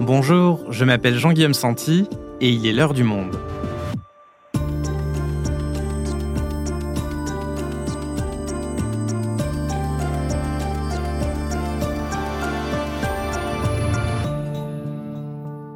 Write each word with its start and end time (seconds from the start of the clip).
Bonjour, 0.00 0.64
je 0.70 0.84
m'appelle 0.84 1.18
Jean-Guillaume 1.18 1.54
Santi 1.54 2.06
et 2.40 2.50
il 2.50 2.64
est 2.66 2.72
l'heure 2.72 2.94
du 2.94 3.02
monde. 3.02 3.36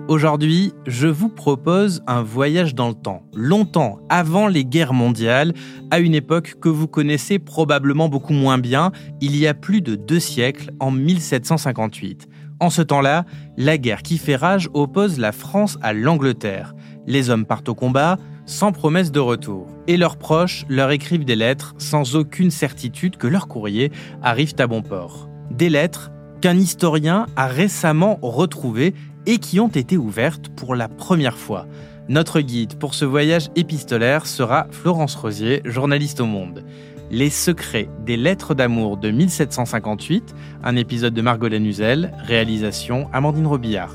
Aujourd'hui, 0.06 0.73
je 0.86 1.09
vous 1.09 1.29
propose 1.29 2.04
un 2.07 2.23
voyage 2.23 2.77
dans 2.77 2.89
le 2.89 2.95
temps, 2.95 3.25
longtemps 3.34 3.98
avant 4.09 4.46
les 4.46 4.64
guerres 4.64 4.93
mondiales, 4.93 5.52
à 5.91 5.98
une 5.98 6.14
époque 6.14 6.57
que 6.61 6.68
vous 6.68 6.86
connaissez 6.86 7.41
probablement 7.41 8.09
beaucoup 8.09 8.34
moins 8.34 8.59
bien, 8.59 8.93
il 9.20 9.36
y 9.36 9.48
a 9.48 9.54
plus 9.54 9.80
de 9.80 9.96
deux 9.96 10.20
siècles, 10.20 10.70
en 10.79 10.92
1758. 10.92 12.28
En 12.62 12.71
ce 12.71 12.80
temps-là, 12.80 13.25
la 13.57 13.77
guerre 13.77 14.02
qui 14.02 14.19
fait 14.19 14.37
rage 14.37 14.69
oppose 14.73 15.19
la 15.19 15.33
France 15.33 15.79
à 15.83 15.93
l'Angleterre. 15.93 16.77
Les 17.09 17.29
hommes 17.29 17.45
partent 17.45 17.69
au 17.69 17.75
combat 17.75 18.19
sans 18.47 18.71
promesse 18.71 19.11
de 19.11 19.19
retour, 19.19 19.66
et 19.88 19.97
leurs 19.97 20.16
proches 20.16 20.65
leur 20.69 20.93
écrivent 20.93 21.25
des 21.25 21.35
lettres 21.35 21.75
sans 21.79 22.15
aucune 22.15 22.52
certitude 22.52 23.16
que 23.16 23.27
leur 23.27 23.48
courrier 23.48 23.91
arrive 24.23 24.55
à 24.61 24.69
bon 24.69 24.80
port. 24.80 25.29
Des 25.51 25.71
lettres 25.71 26.12
qu'un 26.41 26.57
historien 26.57 27.27
a 27.35 27.48
récemment 27.48 28.21
retrouvées 28.23 28.95
et 29.27 29.38
qui 29.38 29.59
ont 29.59 29.66
été 29.66 29.97
ouvertes 29.97 30.49
pour 30.51 30.77
la 30.77 30.87
première 30.87 31.38
fois. 31.38 31.66
Notre 32.09 32.41
guide 32.41 32.79
pour 32.79 32.95
ce 32.95 33.05
voyage 33.05 33.49
épistolaire 33.57 34.27
sera 34.27 34.69
Florence 34.71 35.16
Rosier, 35.16 35.63
journaliste 35.65 36.21
au 36.21 36.27
Monde. 36.27 36.65
Les 37.11 37.30
secrets 37.30 37.88
des 38.06 38.16
lettres 38.16 38.55
d'amour 38.55 38.97
de 38.97 39.10
1758, 39.10 40.34
un 40.65 40.77
épisode 40.77 41.15
de 41.15 41.23
Margot 41.23 41.48
Lanuzel, 41.48 42.12
réalisation 42.24 43.09
Amandine 43.13 43.46
Robillard. 43.46 43.95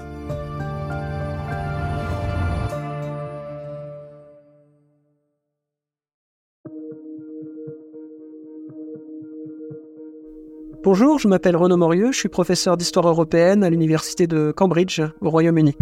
Bonjour, 10.83 11.19
je 11.19 11.27
m'appelle 11.27 11.57
Renaud 11.57 11.75
Morieux, 11.75 12.13
je 12.13 12.17
suis 12.17 12.29
professeur 12.29 12.77
d'histoire 12.77 13.07
européenne 13.07 13.63
à 13.63 13.69
l'université 13.69 14.25
de 14.25 14.53
Cambridge, 14.55 15.01
au 15.19 15.29
Royaume-Uni. 15.29 15.75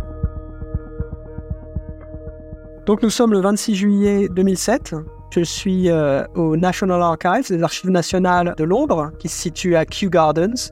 Donc 2.86 3.04
nous 3.04 3.10
sommes 3.10 3.34
le 3.34 3.40
26 3.40 3.76
juillet 3.76 4.30
2007. 4.30 4.96
Je 5.32 5.42
suis 5.42 5.90
euh, 5.90 6.24
au 6.36 6.56
National 6.56 7.02
Archives, 7.02 7.48
les 7.50 7.64
archives 7.64 7.90
nationales 7.90 8.54
de 8.58 8.64
Londres, 8.64 9.12
qui 9.20 9.28
se 9.28 9.38
situent 9.42 9.76
à 9.76 9.86
Kew 9.86 10.10
Gardens, 10.10 10.72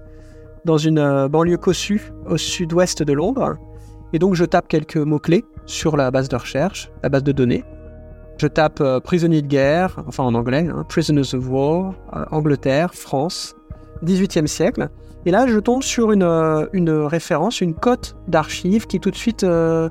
dans 0.65 0.77
une 0.77 0.99
euh, 0.99 1.27
banlieue 1.27 1.57
cossue 1.57 2.13
au 2.25 2.37
sud-ouest 2.37 3.03
de 3.03 3.13
Londres. 3.13 3.57
Et 4.13 4.19
donc 4.19 4.35
je 4.35 4.45
tape 4.45 4.67
quelques 4.67 4.97
mots-clés 4.97 5.43
sur 5.65 5.97
la 5.97 6.11
base 6.11 6.29
de 6.29 6.35
recherche, 6.35 6.91
la 7.01 7.09
base 7.09 7.23
de 7.23 7.31
données. 7.31 7.65
Je 8.37 8.47
tape 8.47 8.79
euh, 8.81 8.99
prisonniers 8.99 9.41
de 9.41 9.47
guerre, 9.47 9.97
enfin 10.07 10.23
en 10.23 10.33
anglais, 10.33 10.67
hein, 10.69 10.85
prisoners 10.87 11.35
of 11.35 11.49
war, 11.49 11.93
Angleterre, 12.31 12.93
France, 12.93 13.55
18e 14.03 14.47
siècle. 14.47 14.89
Et 15.25 15.31
là, 15.31 15.47
je 15.47 15.59
tombe 15.59 15.83
sur 15.83 16.11
une, 16.11 16.23
euh, 16.23 17.07
référence, 17.07 17.61
une 17.61 17.73
cote 17.73 18.15
d'archives 18.27 18.87
qui 18.87 18.99
tout 18.99 19.11
de 19.11 19.15
suite 19.15 19.43
euh, 19.43 19.89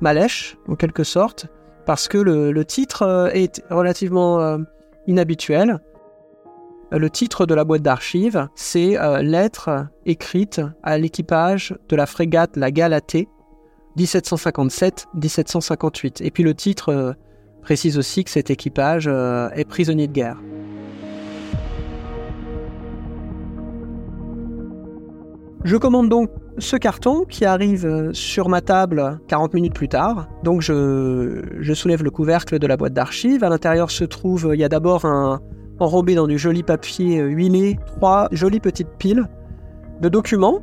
m'allèche, 0.00 0.56
en 0.68 0.76
quelque 0.76 1.04
sorte, 1.04 1.46
parce 1.86 2.08
que 2.08 2.18
le, 2.18 2.64
titre 2.64 3.02
euh, 3.02 3.28
est 3.28 3.62
relativement 3.70 4.58
inhabituel. 5.06 5.78
Le 6.92 7.10
titre 7.10 7.46
de 7.46 7.54
la 7.54 7.64
boîte 7.64 7.82
d'archives, 7.82 8.48
c'est 8.54 8.96
Lettre 9.22 9.88
écrite 10.04 10.60
à 10.84 10.98
l'équipage 10.98 11.74
de 11.88 11.96
la 11.96 12.06
frégate 12.06 12.56
La 12.56 12.70
Galatée, 12.70 13.28
1757-1758. 13.98 16.22
Et 16.22 16.30
puis 16.30 16.44
le 16.44 16.54
titre 16.54 17.16
précise 17.62 17.98
aussi 17.98 18.22
que 18.22 18.30
cet 18.30 18.50
équipage 18.50 19.08
est 19.08 19.64
prisonnier 19.64 20.06
de 20.06 20.12
guerre. 20.12 20.38
Je 25.64 25.76
commande 25.76 26.08
donc 26.08 26.30
ce 26.58 26.76
carton 26.76 27.24
qui 27.24 27.44
arrive 27.44 27.86
euh, 27.86 28.12
sur 28.12 28.48
ma 28.48 28.60
table 28.60 29.20
40 29.28 29.54
minutes 29.54 29.74
plus 29.74 29.88
tard. 29.88 30.28
Donc 30.42 30.62
je, 30.62 31.72
soulève 31.74 32.02
le 32.02 32.10
couvercle 32.10 32.58
de 32.58 32.66
la 32.66 32.76
boîte 32.76 32.94
d'archives. 32.94 33.44
À 33.44 33.48
l'intérieur 33.48 33.90
se 33.90 34.04
trouve, 34.04 34.50
il 34.54 34.60
y 34.60 34.64
a 34.64 34.68
d'abord 34.68 35.04
un, 35.04 35.40
enrobé 35.78 36.14
dans 36.14 36.26
du 36.26 36.38
joli 36.38 36.62
papier 36.62 37.20
euh, 37.20 37.26
huilé, 37.26 37.78
trois 37.86 38.28
jolies 38.32 38.60
petites 38.60 38.96
piles 38.98 39.26
de 40.00 40.08
documents 40.08 40.60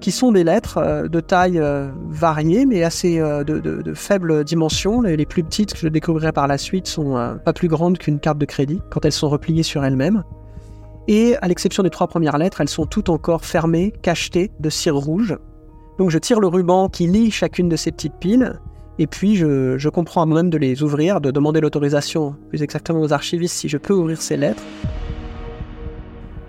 qui 0.00 0.10
sont 0.10 0.32
des 0.32 0.44
lettres 0.44 0.78
euh, 0.78 1.08
de 1.08 1.20
taille 1.20 1.62
variée 2.08 2.66
mais 2.66 2.82
assez 2.84 3.18
de, 3.18 3.42
de, 3.42 3.94
faible 3.94 4.44
dimension. 4.44 5.00
Les, 5.00 5.26
plus 5.26 5.42
petites 5.42 5.74
que 5.74 5.80
je 5.80 5.88
découvrirai 5.88 6.32
par 6.32 6.46
la 6.46 6.58
suite 6.58 6.86
sont 6.86 7.38
pas 7.44 7.52
plus 7.52 7.68
grandes 7.68 7.98
qu'une 7.98 8.20
carte 8.20 8.38
de 8.38 8.46
crédit 8.46 8.80
quand 8.90 9.04
elles 9.04 9.12
sont 9.12 9.28
repliées 9.28 9.62
sur 9.62 9.84
elles-mêmes. 9.84 10.22
Et 11.06 11.36
à 11.42 11.48
l'exception 11.48 11.82
des 11.82 11.90
trois 11.90 12.06
premières 12.06 12.38
lettres, 12.38 12.60
elles 12.60 12.68
sont 12.68 12.86
toutes 12.86 13.10
encore 13.10 13.44
fermées, 13.44 13.92
cachetées 14.02 14.50
de 14.58 14.70
cire 14.70 14.96
rouge. 14.96 15.36
Donc 15.98 16.10
je 16.10 16.18
tire 16.18 16.40
le 16.40 16.46
ruban 16.46 16.88
qui 16.88 17.06
lie 17.06 17.30
chacune 17.30 17.68
de 17.68 17.76
ces 17.76 17.92
petites 17.92 18.14
piles, 18.14 18.58
et 18.98 19.06
puis 19.06 19.36
je, 19.36 19.88
comprends 19.88 20.22
à 20.22 20.26
moi-même 20.26 20.50
de 20.50 20.58
les 20.58 20.82
ouvrir, 20.82 21.20
de 21.20 21.30
demander 21.30 21.60
l'autorisation, 21.60 22.36
plus 22.48 22.62
exactement 22.62 23.00
aux 23.00 23.12
archivistes, 23.12 23.56
si 23.56 23.68
je 23.68 23.76
peux 23.76 23.92
ouvrir 23.92 24.20
ces 24.20 24.36
lettres. 24.36 24.62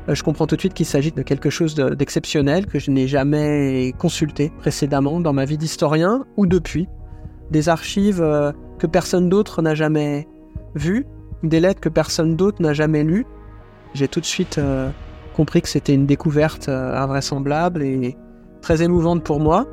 Euh, 0.08 0.14
je 0.16 0.24
comprends 0.24 0.46
tout 0.46 0.56
de 0.56 0.62
suite 0.62 0.76
qu'il 0.76 0.86
s'agit 0.86 1.12
de 1.12 1.24
quelque 1.24 1.50
chose 1.50 1.76
d'exceptionnel 1.76 2.68
que 2.68 2.78
je 2.78 2.92
n'ai 2.92 3.08
jamais 3.08 3.94
consulté 3.98 4.52
précédemment 4.60 5.20
dans 5.20 5.34
ma 5.34 5.46
vie 5.46 5.58
d'historien 5.58 6.26
ou 6.38 6.46
depuis. 6.46 6.88
Des 7.50 7.70
archives 7.70 8.22
euh, 8.22 8.52
que 8.78 8.88
personne 8.88 9.30
d'autre 9.30 9.64
n'a 9.64 9.74
jamais 9.74 10.28
vues, 10.76 11.08
des 11.42 11.60
lettres 11.60 11.82
que 11.82 11.90
personne 11.90 12.36
d'autre 12.36 12.62
n'a 12.62 12.74
jamais 12.74 13.04
lues, 13.04 13.26
j'ai 13.96 14.10
tout 14.10 14.20
de 14.20 14.26
suite 14.26 14.58
euh, 14.58 14.92
compris 15.34 15.62
que 15.62 15.70
c'était 15.70 15.94
une 15.94 16.06
découverte 16.06 16.68
euh, 16.68 16.94
invraisemblable 16.96 17.82
et 17.82 18.18
très 18.62 18.84
émouvante 18.84 19.24
pour 19.24 19.40
moi. 19.40 19.66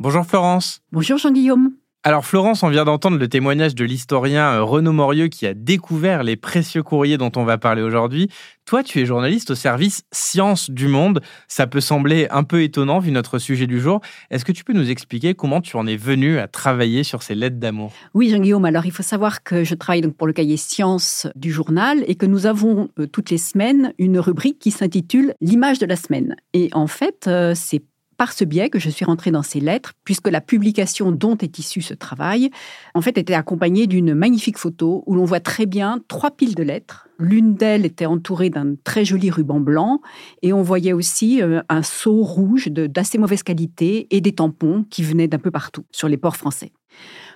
Bonjour 0.00 0.26
Florence. 0.26 0.80
Bonjour 0.90 1.18
Jean-Guillaume. 1.18 1.76
Alors 2.04 2.24
Florence, 2.24 2.64
on 2.64 2.68
vient 2.68 2.84
d'entendre 2.84 3.16
le 3.16 3.28
témoignage 3.28 3.76
de 3.76 3.84
l'historien 3.84 4.54
euh, 4.54 4.64
Renaud 4.64 4.90
Morieux 4.90 5.28
qui 5.28 5.46
a 5.46 5.54
découvert 5.54 6.24
les 6.24 6.34
précieux 6.34 6.82
courriers 6.82 7.16
dont 7.16 7.30
on 7.36 7.44
va 7.44 7.58
parler 7.58 7.80
aujourd'hui. 7.80 8.28
Toi, 8.64 8.82
tu 8.82 9.00
es 9.00 9.06
journaliste 9.06 9.52
au 9.52 9.54
service 9.54 10.02
Sciences 10.10 10.68
du 10.68 10.88
Monde. 10.88 11.20
Ça 11.46 11.68
peut 11.68 11.80
sembler 11.80 12.26
un 12.30 12.42
peu 12.42 12.64
étonnant 12.64 12.98
vu 12.98 13.12
notre 13.12 13.38
sujet 13.38 13.68
du 13.68 13.80
jour. 13.80 14.00
Est-ce 14.32 14.44
que 14.44 14.50
tu 14.50 14.64
peux 14.64 14.72
nous 14.72 14.90
expliquer 14.90 15.34
comment 15.34 15.60
tu 15.60 15.76
en 15.76 15.86
es 15.86 15.96
venu 15.96 16.38
à 16.38 16.48
travailler 16.48 17.04
sur 17.04 17.22
ces 17.22 17.36
lettres 17.36 17.60
d'amour? 17.60 17.92
Oui, 18.14 18.30
Jean-Guillaume. 18.30 18.64
Alors, 18.64 18.84
il 18.84 18.92
faut 18.92 19.04
savoir 19.04 19.44
que 19.44 19.62
je 19.62 19.74
travaille 19.76 20.00
donc 20.00 20.16
pour 20.16 20.26
le 20.26 20.32
cahier 20.32 20.56
Sciences 20.56 21.28
du 21.36 21.52
journal 21.52 22.02
et 22.08 22.16
que 22.16 22.26
nous 22.26 22.46
avons 22.46 22.88
euh, 22.98 23.06
toutes 23.06 23.30
les 23.30 23.38
semaines 23.38 23.94
une 23.98 24.18
rubrique 24.18 24.58
qui 24.58 24.72
s'intitule 24.72 25.34
L'image 25.40 25.78
de 25.78 25.86
la 25.86 25.96
semaine. 25.96 26.34
Et 26.52 26.68
en 26.72 26.88
fait, 26.88 27.26
euh, 27.28 27.52
c'est 27.54 27.82
par 28.22 28.32
ce 28.32 28.44
biais 28.44 28.70
que 28.70 28.78
je 28.78 28.88
suis 28.88 29.04
rentrée 29.04 29.32
dans 29.32 29.42
ces 29.42 29.58
lettres, 29.58 29.94
puisque 30.04 30.28
la 30.28 30.40
publication 30.40 31.10
dont 31.10 31.36
est 31.38 31.58
issu 31.58 31.82
ce 31.82 31.92
travail, 31.92 32.50
en 32.94 33.00
fait, 33.00 33.18
était 33.18 33.34
accompagnée 33.34 33.88
d'une 33.88 34.14
magnifique 34.14 34.58
photo 34.58 35.02
où 35.08 35.16
l'on 35.16 35.24
voit 35.24 35.40
très 35.40 35.66
bien 35.66 35.98
trois 36.06 36.30
piles 36.30 36.54
de 36.54 36.62
lettres. 36.62 37.08
L'une 37.18 37.56
d'elles 37.56 37.84
était 37.84 38.06
entourée 38.06 38.48
d'un 38.48 38.76
très 38.84 39.04
joli 39.04 39.28
ruban 39.28 39.58
blanc, 39.58 40.00
et 40.40 40.52
on 40.52 40.62
voyait 40.62 40.92
aussi 40.92 41.42
euh, 41.42 41.62
un 41.68 41.82
seau 41.82 42.22
rouge 42.22 42.68
d'assez 42.68 43.18
mauvaise 43.18 43.42
qualité 43.42 44.06
et 44.12 44.20
des 44.20 44.36
tampons 44.36 44.84
qui 44.88 45.02
venaient 45.02 45.26
d'un 45.26 45.40
peu 45.40 45.50
partout 45.50 45.82
sur 45.90 46.06
les 46.06 46.16
ports 46.16 46.36
français. 46.36 46.70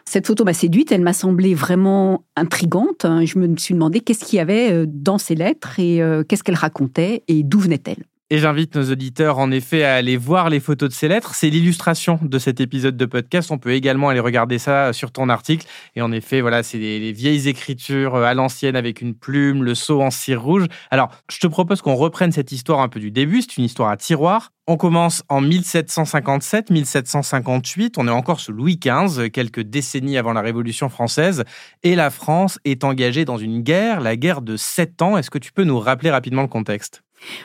Cette 0.05 0.29
photo 0.29 0.45
m'a 0.45 0.55
séduite, 0.55 0.93
elle 0.93 1.03
m'a 1.03 1.15
semblé 1.15 1.55
vraiment 1.55 2.25
intrigante. 2.37 3.05
Je 3.25 3.41
me 3.41 3.57
suis 3.57 3.75
demandé 3.75 3.99
qu'est-ce 3.99 4.25
qu'il 4.25 4.37
y 4.37 4.41
avait 4.41 4.71
euh, 4.71 4.87
dans 4.89 5.19
ces 5.19 5.35
lettres 5.35 5.81
et 5.81 6.01
euh, 6.01 6.23
qu'est-ce 6.23 6.45
qu'elles 6.45 6.55
racontaient 6.55 7.25
et 7.27 7.43
d'où 7.43 7.59
venaient-elles. 7.59 8.05
Et 8.29 8.39
j'invite 8.39 8.75
nos 8.75 8.91
auditeurs 8.91 9.39
en 9.39 9.53
effet 9.53 9.85
à 9.85 9.95
aller 9.95 10.17
voir 10.17 10.51
les 10.51 10.59
photos 10.59 10.89
de 10.89 10.95
ces 10.95 11.07
lettres. 11.07 11.37
C'est 11.37 11.49
l'illustration 11.49 12.19
de 12.21 12.39
cet 12.41 12.61
épisode 12.61 12.97
de 12.97 13.07
podcast. 13.07 13.53
On 13.53 13.59
peut 13.59 13.71
également 13.71 14.09
aller 14.09 14.19
regarder 14.19 14.59
ça 14.59 14.93
sur 14.93 15.13
ton 15.13 15.29
article. 15.29 15.65
Et 15.95 16.03
en 16.03 16.11
effet, 16.11 16.41
voilà, 16.41 16.65
c'est 16.65 16.79
les, 16.79 17.13
vieilles 17.13 17.47
écritures 17.47 18.17
euh, 18.17 18.25
à 18.25 18.35
l'ancienne 18.35 18.75
avec 18.75 19.01
une 19.01 19.15
plume, 19.15 19.63
le 19.63 19.77
sceau 19.77 20.03
en 20.03 20.11
cire 20.11 20.43
rouge. 20.43 20.67
Alors, 20.91 21.13
je 21.31 21.39
te 21.39 21.47
propose 21.47 21.83
qu'on 21.83 21.95
reprenne 21.95 22.33
cette 22.33 22.51
histoire 22.51 22.81
un 22.81 22.89
peu 22.89 22.99
du 22.99 23.13
début. 23.13 23.43
C'est 23.43 23.59
une 23.59 23.65
histoire 23.65 23.91
à 23.91 23.97
tiroir. 23.97 24.51
On 24.67 24.77
commence 24.77 25.23
en 25.29 25.41
1757-1758. 25.41 27.95
On 27.97 28.09
est 28.09 28.11
encore 28.11 28.41
sous 28.41 28.51
Louis 28.51 28.81
XV, 28.85 29.31
quelques 29.31 29.63
décennies 29.63 30.19
avant 30.19 30.33
la 30.33 30.41
Révolution 30.41 30.89
française. 30.89 31.45
Et 31.85 31.95
la 31.95 32.11
France 32.11 32.59
est 32.65 32.83
engagée 32.83 33.25
dans 33.25 33.39
une 33.39 33.63
guerre, 33.63 34.01
la 34.01 34.17
guerre 34.17 34.43
de 34.43 34.57
sept 34.57 35.01
ans. 35.01 35.17
Est-ce 35.17 35.31
que 35.31 35.39
tu 35.39 35.53
peux 35.53 35.63
nous 35.63 35.79
rappeler 35.79 36.11
rapidement 36.11 36.43
le 36.43 36.49
contexte? 36.49 37.05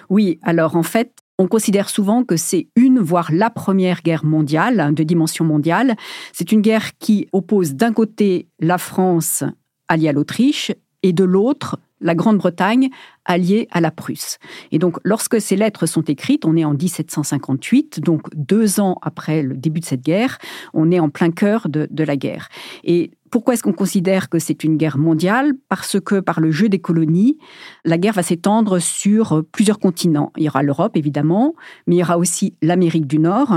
Oui, 0.10 0.40
alors 0.44 0.76
en 0.76 0.84
fait, 0.84 1.14
on 1.38 1.48
considère 1.48 1.90
souvent 1.90 2.24
que 2.24 2.38
c'est 2.38 2.68
une, 2.76 3.00
voire 3.00 3.32
la 3.32 3.50
première 3.50 4.02
guerre 4.02 4.26
mondiale, 4.26 4.94
de 4.94 5.04
dimension 5.04 5.44
mondiale. 5.44 5.96
C'est 6.34 6.52
une 6.52 6.62
guerre 6.62 6.98
qui 7.00 7.28
oppose 7.32 7.74
d'un 7.74 7.94
côté 7.94 8.48
la 8.60 8.78
France 8.78 9.44
alliée 9.88 10.10
à 10.10 10.14
l'Autriche, 10.14 10.72
et 11.04 11.14
de 11.14 11.24
l'autre, 11.24 11.80
la 12.00 12.16
Grande-Bretagne 12.16 12.90
alliée 13.26 13.68
à 13.72 13.82
la 13.82 13.92
Prusse. 13.92 14.38
Et 14.72 14.80
donc, 14.80 14.98
lorsque 15.04 15.40
ces 15.40 15.56
lettres 15.56 15.86
sont 15.86 16.02
écrites, 16.02 16.46
on 16.46 16.56
est 16.58 16.66
en 16.66 16.74
1758, 16.74 18.00
donc 18.00 18.28
deux 18.36 18.80
ans 18.80 18.98
après 19.02 19.44
le 19.44 19.56
début 19.56 19.80
de 19.80 19.86
cette 19.86 20.02
guerre, 20.02 20.40
on 20.74 20.92
est 20.92 21.00
en 21.00 21.10
plein 21.10 21.32
cœur 21.32 21.70
de, 21.70 21.88
de 21.90 22.04
la 22.04 22.18
guerre. 22.18 22.50
Et 22.84 23.12
pourquoi 23.32 23.54
est-ce 23.54 23.64
qu'on 23.64 23.74
considère 23.74 24.30
que 24.30 24.38
c'est 24.38 24.64
une 24.64 24.78
guerre 24.78 24.98
mondiale? 24.98 25.54
Parce 25.70 26.00
que 26.00 26.20
par 26.20 26.42
le 26.42 26.52
jeu 26.52 26.70
des 26.70 26.80
colonies, 26.80 27.38
la 27.86 27.98
guerre 27.98 28.14
va 28.14 28.24
s'étendre 28.24 28.80
sur 28.80 29.44
plusieurs 29.52 29.80
continents. 29.80 30.32
Il 30.38 30.44
y 30.44 30.50
aura 30.50 30.62
l'Europe, 30.62 30.98
évidemment, 30.98 31.56
mais 31.88 31.96
il 31.96 32.00
y 32.00 32.04
aura 32.04 32.18
aussi 32.18 32.56
l'Amérique 32.62 33.08
du 33.08 33.20
Nord, 33.20 33.56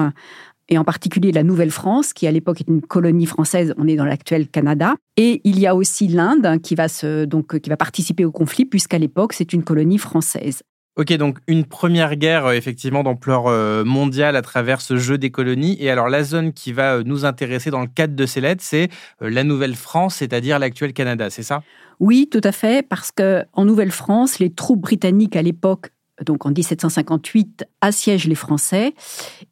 et 0.68 0.78
en 0.78 0.84
particulier 0.84 1.32
la 1.32 1.42
Nouvelle-France, 1.42 2.12
qui 2.12 2.26
à 2.26 2.30
l'époque 2.30 2.60
est 2.60 2.68
une 2.68 2.80
colonie 2.80 3.26
française, 3.26 3.74
on 3.76 3.86
est 3.86 3.96
dans 3.96 4.06
l'actuel 4.06 4.48
Canada. 4.48 4.94
Et 5.16 5.40
il 5.44 5.58
y 5.58 5.66
a 5.66 5.74
aussi 5.74 6.08
l'Inde 6.08 6.60
qui 6.62 6.74
va 6.74 6.86
donc 7.26 7.58
qui 7.60 7.68
va 7.68 7.76
participer 7.76 8.24
au 8.24 8.32
conflit, 8.32 8.64
puisqu'à 8.64 8.98
l'époque 8.98 9.32
c'est 9.34 9.52
une 9.52 9.64
colonie 9.64 9.98
française. 9.98 10.62
Ok, 10.96 11.12
donc 11.14 11.38
une 11.49 11.64
première 11.64 12.14
guerre 12.14 12.46
euh, 12.46 12.52
effectivement 12.52 13.02
d'ampleur 13.02 13.49
euh, 13.49 13.82
mondiale 13.85 14.37
à 14.37 14.43
travers 14.43 14.81
ce 14.81 14.96
jeu 14.96 15.19
des 15.19 15.32
colonies. 15.32 15.76
Et 15.81 15.91
alors 15.91 16.08
la 16.08 16.23
zone 16.23 16.52
qui 16.52 16.73
va 16.73 16.94
euh, 16.94 17.02
nous 17.05 17.25
intéresser 17.25 17.70
dans 17.70 17.81
le 17.81 17.88
cadre 17.88 18.14
de 18.14 18.26
ces 18.26 18.41
lettres, 18.41 18.62
c'est 18.64 18.91
la 19.20 19.43
Nouvelle-France, 19.43 20.17
c'est-à-dire 20.17 20.61
l'actuel 20.61 20.93
Canada, 20.93 21.31
c'est 21.31 21.43
ça? 21.43 21.62
Oui, 21.99 22.29
tout 22.31 22.41
à 22.44 22.52
fait, 22.52 22.87
parce 22.87 23.11
que 23.11 23.43
en 23.55 23.64
Nouvelle-France, 23.64 24.38
les 24.38 24.50
troupes 24.50 24.82
britanniques 24.82 25.35
à 25.35 25.43
l'époque 25.43 25.91
donc 26.23 26.46
en 26.46 26.50
1758, 26.50 27.64
assiège 27.81 28.29
les 28.29 28.35
Français 28.35 28.94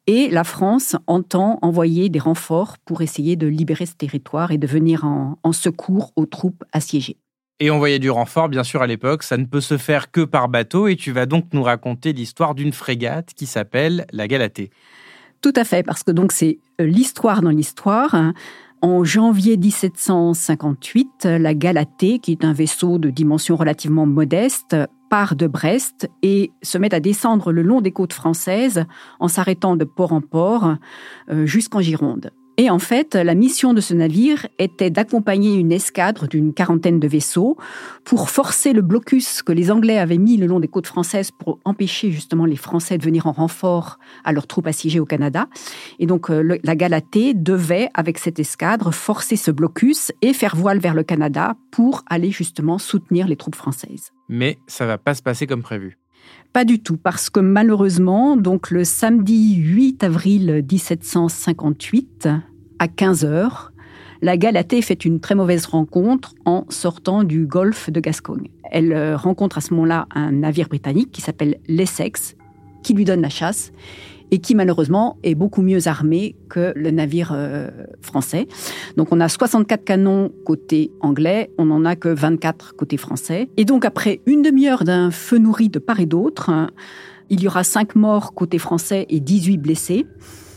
et 0.07 0.29
la 0.29 0.43
France 0.43 0.95
entend 1.07 1.59
envoyer 1.61 2.09
des 2.09 2.19
renforts 2.19 2.77
pour 2.85 3.01
essayer 3.01 3.35
de 3.35 3.47
libérer 3.47 3.85
ce 3.85 3.95
territoire 3.95 4.51
et 4.51 4.57
de 4.57 4.67
venir 4.67 5.03
en, 5.03 5.51
secours 5.51 6.13
aux 6.15 6.25
troupes 6.25 6.63
assiégées. 6.71 7.17
Et 7.59 7.69
envoyer 7.69 7.99
du 7.99 8.09
renfort, 8.09 8.49
bien 8.49 8.63
sûr, 8.63 8.81
à 8.81 8.87
l'époque, 8.87 9.23
ça 9.23 9.37
ne 9.37 9.45
peut 9.45 9.61
se 9.61 9.77
faire 9.77 10.11
que 10.11 10.21
par 10.21 10.49
bateau. 10.49 10.87
Et 10.87 10.95
tu 10.95 11.11
vas 11.11 11.25
donc 11.25 11.45
nous 11.53 11.63
raconter 11.63 12.13
l'histoire 12.13 12.55
d'une 12.55 12.73
frégate 12.73 13.33
qui 13.35 13.45
s'appelle 13.45 14.05
la 14.11 14.27
Galatée. 14.27 14.71
Tout 15.41 15.53
à 15.55 15.63
fait, 15.63 15.83
parce 15.83 16.03
que 16.03 16.11
donc 16.11 16.31
c'est 16.31 16.59
euh, 16.81 16.85
l'histoire 16.85 17.41
dans 17.41 17.49
l'histoire. 17.49 18.15
En 18.81 19.05
janvier 19.05 19.55
1758, 19.55 21.25
la 21.25 21.53
Galatée, 21.53 22.19
qui 22.19 22.31
est 22.31 22.43
un 22.43 22.51
vaisseau 22.51 22.97
de 22.97 23.09
dimension 23.09 23.55
relativement 23.55 24.05
modeste, 24.05 24.75
part 25.09 25.35
de 25.35 25.47
Brest 25.47 26.09
et 26.21 26.51
se 26.63 26.77
met 26.77 26.93
à 26.93 26.99
descendre 26.99 27.51
le 27.51 27.61
long 27.61 27.81
des 27.81 27.91
côtes 27.91 28.13
françaises 28.13 28.83
en 29.19 29.27
s'arrêtant 29.27 29.75
de 29.75 29.85
port 29.85 30.11
en 30.11 30.21
port 30.21 30.75
euh, 31.29 31.45
jusqu'en 31.45 31.81
Gironde. 31.81 32.31
Et 32.57 32.69
en 32.69 32.77
fait, 32.77 33.15
la 33.15 33.33
mission 33.33 33.73
de 33.73 33.81
ce 33.81 33.95
navire 33.95 34.47
était 34.59 34.91
d'accompagner 34.91 35.55
une 35.55 35.71
escadre 35.71 36.27
d'une 36.27 36.53
quarantaine 36.53 36.99
de 36.99 37.07
vaisseaux 37.07 37.57
pour 38.03 38.29
forcer 38.29 38.73
le 38.73 38.83
blocus 38.83 39.41
que 39.41 39.51
les 39.51 39.71
Anglais 39.71 39.97
avaient 39.97 40.19
mis 40.19 40.37
le 40.37 40.45
long 40.45 40.59
des 40.59 40.67
côtes 40.67 40.85
françaises 40.85 41.31
pour 41.31 41.59
empêcher 41.65 42.11
justement 42.11 42.45
les 42.45 42.55
Français 42.55 42.99
de 42.99 43.03
venir 43.03 43.25
en 43.25 43.31
renfort 43.31 43.97
à 44.23 44.33
leurs 44.33 44.45
troupes 44.45 44.67
assiégées 44.67 44.99
au 44.99 45.05
Canada. 45.05 45.47
Et 45.97 46.05
donc, 46.05 46.29
euh, 46.29 46.59
la 46.63 46.75
Galatée 46.75 47.33
devait, 47.33 47.89
avec 47.95 48.19
cette 48.19 48.39
escadre, 48.39 48.93
forcer 48.93 49.35
ce 49.35 49.49
blocus 49.49 50.11
et 50.21 50.33
faire 50.33 50.55
voile 50.55 50.77
vers 50.77 50.93
le 50.93 51.03
Canada 51.03 51.55
pour 51.71 52.03
aller 52.07 52.29
justement 52.29 52.77
soutenir 52.77 53.27
les 53.27 53.35
troupes 53.35 53.55
françaises. 53.55 54.11
Mais 54.29 54.59
ça 54.67 54.85
va 54.85 54.99
pas 54.99 55.15
se 55.15 55.23
passer 55.23 55.47
comme 55.47 55.63
prévu. 55.63 55.97
Pas 56.53 56.65
du 56.65 56.79
tout, 56.79 56.97
parce 56.97 57.31
que 57.31 57.39
malheureusement, 57.39 58.37
donc 58.37 58.69
le 58.69 58.83
samedi 58.83 59.55
8 59.55 60.03
avril 60.03 60.63
1758, 60.71 62.29
à 62.77 62.87
15 62.87 63.25
heures, 63.25 63.73
la 64.21 64.37
Galatée 64.37 64.83
fait 64.83 65.03
une 65.03 65.19
très 65.19 65.33
mauvaise 65.33 65.65
rencontre 65.65 66.35
en 66.45 66.65
sortant 66.69 67.23
du 67.23 67.47
golfe 67.47 67.89
de 67.89 67.99
Gascogne. 67.99 68.49
Elle 68.69 68.93
euh, 68.93 69.17
rencontre 69.17 69.57
à 69.57 69.61
ce 69.61 69.73
moment-là 69.73 70.05
un 70.13 70.31
navire 70.31 70.69
britannique 70.69 71.11
qui 71.11 71.21
s'appelle 71.21 71.57
l'Essex, 71.67 72.35
qui 72.83 72.93
lui 72.93 73.03
donne 73.03 73.21
la 73.21 73.29
chasse 73.29 73.71
et 74.31 74.39
qui 74.39 74.55
malheureusement 74.55 75.17
est 75.23 75.35
beaucoup 75.35 75.61
mieux 75.61 75.87
armé 75.87 76.35
que 76.49 76.73
le 76.75 76.91
navire 76.91 77.31
euh, 77.33 77.69
français. 78.01 78.47
Donc 78.97 79.09
on 79.11 79.19
a 79.19 79.29
64 79.29 79.83
canons 79.83 80.31
côté 80.45 80.91
anglais, 81.01 81.51
on 81.57 81.65
n'en 81.65 81.85
a 81.85 81.95
que 81.95 82.09
24 82.09 82.75
côté 82.75 82.97
français. 82.97 83.49
Et 83.57 83.65
donc 83.65 83.85
après 83.85 84.21
une 84.25 84.41
demi-heure 84.41 84.83
d'un 84.83 85.11
feu 85.11 85.37
nourri 85.37 85.69
de 85.69 85.79
part 85.79 85.99
et 85.99 86.05
d'autre, 86.05 86.51
il 87.29 87.41
y 87.41 87.47
aura 87.47 87.63
5 87.63 87.95
morts 87.95 88.33
côté 88.33 88.59
français 88.59 89.05
et 89.09 89.19
18 89.19 89.57
blessés. 89.57 90.05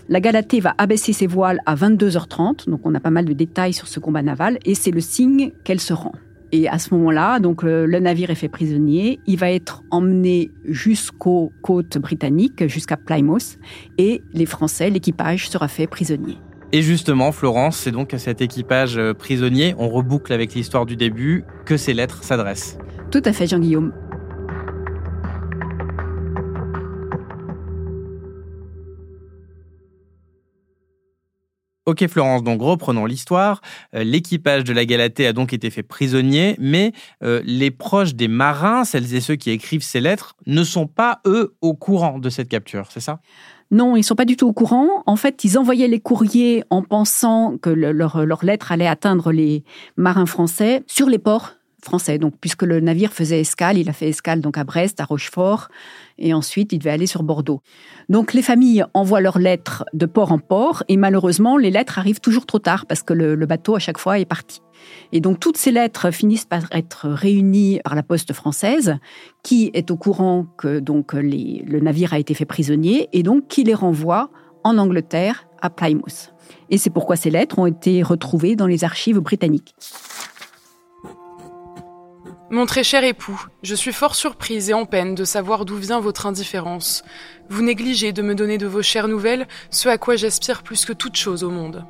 La 0.09 0.21
Galatée 0.21 0.61
va 0.61 0.75
abaisser 0.79 1.13
ses 1.13 1.27
voiles 1.27 1.61
à 1.67 1.75
22h30, 1.75 2.69
donc 2.71 2.81
on 2.85 2.95
a 2.95 3.01
pas 3.01 3.11
mal 3.11 3.25
de 3.25 3.33
détails 3.33 3.73
sur 3.73 3.89
ce 3.89 3.99
combat 3.99 4.23
naval, 4.23 4.59
et 4.65 4.77
c'est 4.77 4.93
le 4.93 5.01
signe 5.01 5.51
qu'elle 5.65 5.81
se 5.81 5.93
rend. 5.93 6.13
Et 6.53 6.69
à 6.69 6.79
ce 6.79 6.95
moment-là, 6.95 7.41
donc 7.41 7.63
le, 7.63 7.87
navire 7.99 8.31
est 8.31 8.37
fait 8.37 8.49
prisonnier. 8.49 9.21
Il 9.27 9.39
va 9.39 9.51
être 9.51 9.83
emmené 9.91 10.51
jusqu'aux 10.65 11.53
côtes 11.63 11.99
britanniques, 11.99 12.67
jusqu'à 12.69 12.97
Plymouth, 12.97 13.59
et 13.99 14.23
les 14.33 14.47
Français, 14.47 14.91
l'équipage 14.91 15.49
sera 15.51 15.69
fait 15.69 15.87
prisonnier. 15.87 16.39
Et 16.73 16.83
justement, 16.83 17.33
Florence, 17.33 17.77
c'est 17.77 17.93
donc 17.93 18.13
à 18.13 18.19
cet 18.19 18.41
équipage 18.41 18.99
euh, 18.99 19.15
prisonnier, 19.15 19.75
on 19.79 19.89
reboucle 19.89 20.33
avec 20.33 20.55
l'histoire 20.55 20.85
du 20.85 20.97
début, 20.97 21.45
que 21.65 21.77
ces 21.77 21.95
lettres 21.95 22.25
s'adressent. 22.25 22.79
Tout 23.11 23.23
à 23.25 23.33
fait, 23.33 23.47
Jean-Guillaume. 23.47 23.93
Ok 31.87 32.05
Florence, 32.09 32.43
donc 32.43 32.61
reprenons 32.63 33.07
l'histoire. 33.07 33.61
Euh, 33.95 34.03
l'équipage 34.03 34.65
de 34.65 34.73
la 34.73 34.85
Galatée 34.85 35.25
a 35.25 35.33
donc 35.33 35.53
été 35.53 35.71
fait 35.71 35.85
prisonnier, 35.85 36.57
mais 36.59 36.91
euh, 37.23 37.41
les 37.45 37.71
proches 37.71 38.17
des 38.17 38.27
marins, 38.27 38.85
celles 38.85 39.15
et 39.15 39.21
ceux 39.21 39.37
qui 39.37 39.51
écrivent 39.51 39.85
ces 39.85 40.01
lettres, 40.01 40.35
ne 40.47 40.65
sont 40.65 40.89
pas, 40.89 41.21
eux, 41.27 41.55
au 41.61 41.75
courant 41.75 42.19
de 42.19 42.29
cette 42.29 42.49
capture, 42.49 42.89
c'est 42.91 42.99
ça? 42.99 43.21
Non, 43.71 43.95
ils 43.95 44.03
sont 44.03 44.17
pas 44.17 44.25
du 44.25 44.37
tout 44.37 44.49
au 44.49 44.53
courant. 44.53 45.05
En 45.07 45.15
fait, 45.15 45.45
ils 45.45 45.59
envoyaient 45.59 45.87
les 45.87 46.01
courriers 46.01 46.65
en 46.71 46.83
pensant 46.83 47.57
que 47.57 47.71
leur, 47.71 48.27
leur 48.27 48.45
lettre 48.45 48.73
allait 48.73 48.89
atteindre 48.89 49.31
les 49.31 49.63
marins 49.97 50.27
français 50.27 50.83
sur 50.89 51.09
les 51.09 51.19
ports 51.19 51.53
français. 51.83 52.19
Donc, 52.19 52.35
puisque 52.41 52.63
le 52.63 52.81
navire 52.81 53.13
faisait 53.13 53.41
escale, 53.41 53.79
il 53.79 53.89
a 53.89 53.93
fait 53.93 54.09
escale 54.09 54.41
donc 54.41 54.59
à 54.59 54.65
Brest, 54.65 55.01
à 55.01 55.05
Rochefort, 55.05 55.69
et 56.19 56.35
ensuite 56.35 56.73
il 56.73 56.79
devait 56.79 56.91
aller 56.91 57.07
sur 57.07 57.23
Bordeaux. 57.23 57.61
Donc, 58.09 58.33
les 58.33 58.43
familles 58.43 58.85
envoient 58.95 59.21
leurs 59.21 59.39
lettres 59.39 59.85
de 59.93 60.07
port 60.07 60.33
en 60.33 60.39
port, 60.39 60.83
et 60.89 60.97
malheureusement, 60.97 61.57
les 61.57 61.71
lettres 61.71 61.99
arrivent 61.99 62.21
toujours 62.21 62.47
trop 62.47 62.59
tard 62.59 62.87
parce 62.87 63.03
que 63.03 63.13
le, 63.13 63.37
bateau 63.47 63.77
à 63.77 63.79
chaque 63.79 63.99
fois 63.99 64.19
est 64.19 64.25
parti. 64.25 64.61
Et 65.13 65.21
donc, 65.21 65.41
toutes 65.41 65.57
ces 65.57 65.71
lettres 65.71 66.11
finissent 66.11 66.45
par 66.45 66.65
être 66.73 67.09
réunies 67.09 67.81
par 67.85 67.95
la 67.95 68.03
poste 68.03 68.33
française, 68.33 68.97
qui 69.43 69.71
est 69.73 69.91
au 69.91 69.97
courant 69.97 70.47
que 70.59 70.81
donc 70.81 71.13
le 71.13 71.81
navire 71.81 72.13
a 72.13 72.19
été 72.19 72.35
fait 72.35 72.45
prisonnier, 72.45 73.09
et 73.13 73.23
donc 73.23 73.49
qui 73.49 73.65
les 73.65 73.75
renvoie 73.75 74.31
en 74.65 74.79
Angleterre 74.79 75.47
à 75.63 75.71
Plymouth. 75.71 76.33
Et 76.71 76.79
c'est 76.79 76.91
pourquoi 76.91 77.17
ces 77.17 77.31
lettres 77.31 77.59
ont 77.59 77.67
été 77.67 78.03
retrouvées 78.03 78.57
dans 78.57 78.67
les 78.67 78.85
archives 78.85 79.21
britanniques. 79.21 79.75
Mon 82.49 82.65
très 82.65 82.85
cher 82.85 83.03
époux, 83.03 83.45
je 83.65 83.75
suis 83.75 83.93
fort 83.93 84.15
surprise 84.15 84.71
et 84.71 84.75
en 84.75 84.87
peine 84.87 85.17
de 85.17 85.25
savoir 85.25 85.65
d'où 85.65 85.75
vient 85.75 85.99
votre 85.99 86.27
indifférence. 86.27 87.03
Vous 87.49 87.61
négligez 87.61 88.13
de 88.13 88.23
me 88.23 88.37
donner 88.37 88.57
de 88.57 88.69
vos 88.69 88.83
chères 88.83 89.09
nouvelles, 89.09 89.49
ce 89.71 89.89
à 89.89 89.99
quoi 89.99 90.15
j'aspire 90.15 90.63
plus 90.63 90.85
que 90.85 90.93
toute 90.93 91.17
chose 91.17 91.43
au 91.43 91.51
monde. 91.51 91.85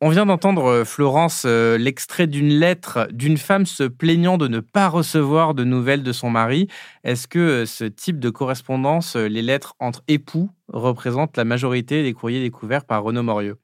On 0.00 0.08
vient 0.08 0.26
d'entendre, 0.26 0.66
euh, 0.66 0.84
Florence, 0.84 1.44
euh, 1.46 1.78
l'extrait 1.78 2.26
d'une 2.26 2.50
lettre 2.50 3.08
d'une 3.12 3.38
femme 3.38 3.64
se 3.64 3.84
plaignant 3.84 4.36
de 4.38 4.48
ne 4.48 4.58
pas 4.58 4.88
recevoir 4.88 5.54
de 5.54 5.62
nouvelles 5.62 6.02
de 6.02 6.12
son 6.12 6.30
mari. 6.30 6.66
Est-ce 7.04 7.28
que 7.28 7.38
euh, 7.38 7.64
ce 7.64 7.84
type 7.84 8.18
de 8.18 8.28
correspondance, 8.28 9.14
les 9.14 9.40
lettres 9.40 9.76
entre 9.78 10.02
époux, 10.08 10.50
représentent 10.68 11.36
la 11.36 11.44
majorité 11.44 12.02
des 12.02 12.12
courriers 12.12 12.42
découverts 12.42 12.84
par 12.84 13.04
Renaud 13.04 13.22
Morieux? 13.22 13.56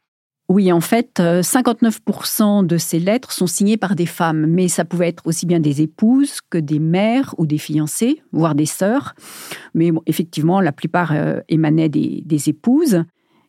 Oui, 0.50 0.72
en 0.72 0.80
fait, 0.80 1.20
59% 1.20 2.64
euh, 2.64 2.66
de 2.66 2.76
ces 2.76 2.98
lettres 2.98 3.30
sont 3.30 3.46
signées 3.46 3.76
par 3.76 3.94
des 3.94 4.04
femmes, 4.04 4.46
mais 4.48 4.66
ça 4.66 4.84
pouvait 4.84 5.06
être 5.06 5.22
aussi 5.24 5.46
bien 5.46 5.60
des 5.60 5.80
épouses 5.80 6.40
que 6.50 6.58
des 6.58 6.80
mères 6.80 7.36
ou 7.38 7.46
des 7.46 7.56
fiancées, 7.56 8.20
voire 8.32 8.56
des 8.56 8.66
sœurs. 8.66 9.14
Mais 9.74 9.92
effectivement, 10.06 10.60
la 10.60 10.72
plupart 10.72 11.12
euh, 11.12 11.38
émanaient 11.48 11.88
des 11.88 12.48
épouses. 12.48 13.04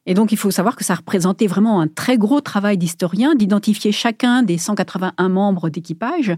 Et 0.08 0.16
donc, 0.16 0.32
il 0.32 0.38
faut 0.38 0.50
savoir 0.50 0.76
que 0.76 0.84
ça 0.84 0.96
représentait 0.96 1.46
vraiment 1.46 1.80
un 1.80 1.88
très 1.88 2.18
gros 2.18 2.42
travail 2.42 2.78
d'historien, 2.78 3.36
d'identifier 3.36 3.92
chacun 3.92 4.42
des 4.42 4.58
181 4.58 5.30
membres 5.30 5.70
d'équipage, 5.70 6.34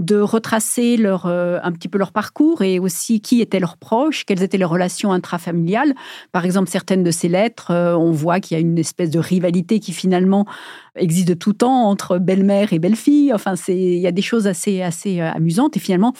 de 0.00 0.18
retracer 0.18 0.96
leur, 0.96 1.26
euh, 1.26 1.60
un 1.62 1.70
petit 1.70 1.88
peu 1.88 1.98
leur 1.98 2.10
parcours 2.10 2.62
et 2.62 2.80
aussi 2.80 3.20
qui 3.20 3.40
étaient 3.40 3.60
leurs 3.60 3.76
proches, 3.76 4.24
quelles 4.24 4.42
étaient 4.42 4.58
leurs 4.58 4.70
relations 4.70 5.12
intrafamiliales. 5.12 5.94
Par 6.32 6.44
exemple, 6.44 6.68
certaines 6.68 7.04
de 7.04 7.12
ces 7.12 7.28
lettres, 7.28 7.70
euh, 7.70 7.94
on 7.94 8.10
voit 8.10 8.40
qu'il 8.40 8.56
y 8.56 8.58
a 8.58 8.60
une 8.60 8.78
espèce 8.78 9.10
de 9.10 9.20
rivalité 9.20 9.78
qui 9.78 9.92
finalement 9.92 10.44
existe 10.96 11.28
de 11.28 11.34
tout 11.34 11.52
temps 11.52 11.88
entre 11.88 12.18
belle-mère 12.18 12.72
et 12.72 12.80
belle-fille. 12.80 13.32
Enfin, 13.32 13.54
il 13.68 13.98
y 13.98 14.08
a 14.08 14.12
des 14.12 14.22
choses 14.22 14.48
assez, 14.48 14.82
assez 14.82 15.20
euh, 15.20 15.30
amusantes. 15.30 15.76
Et 15.76 15.80
finalement, 15.80 16.14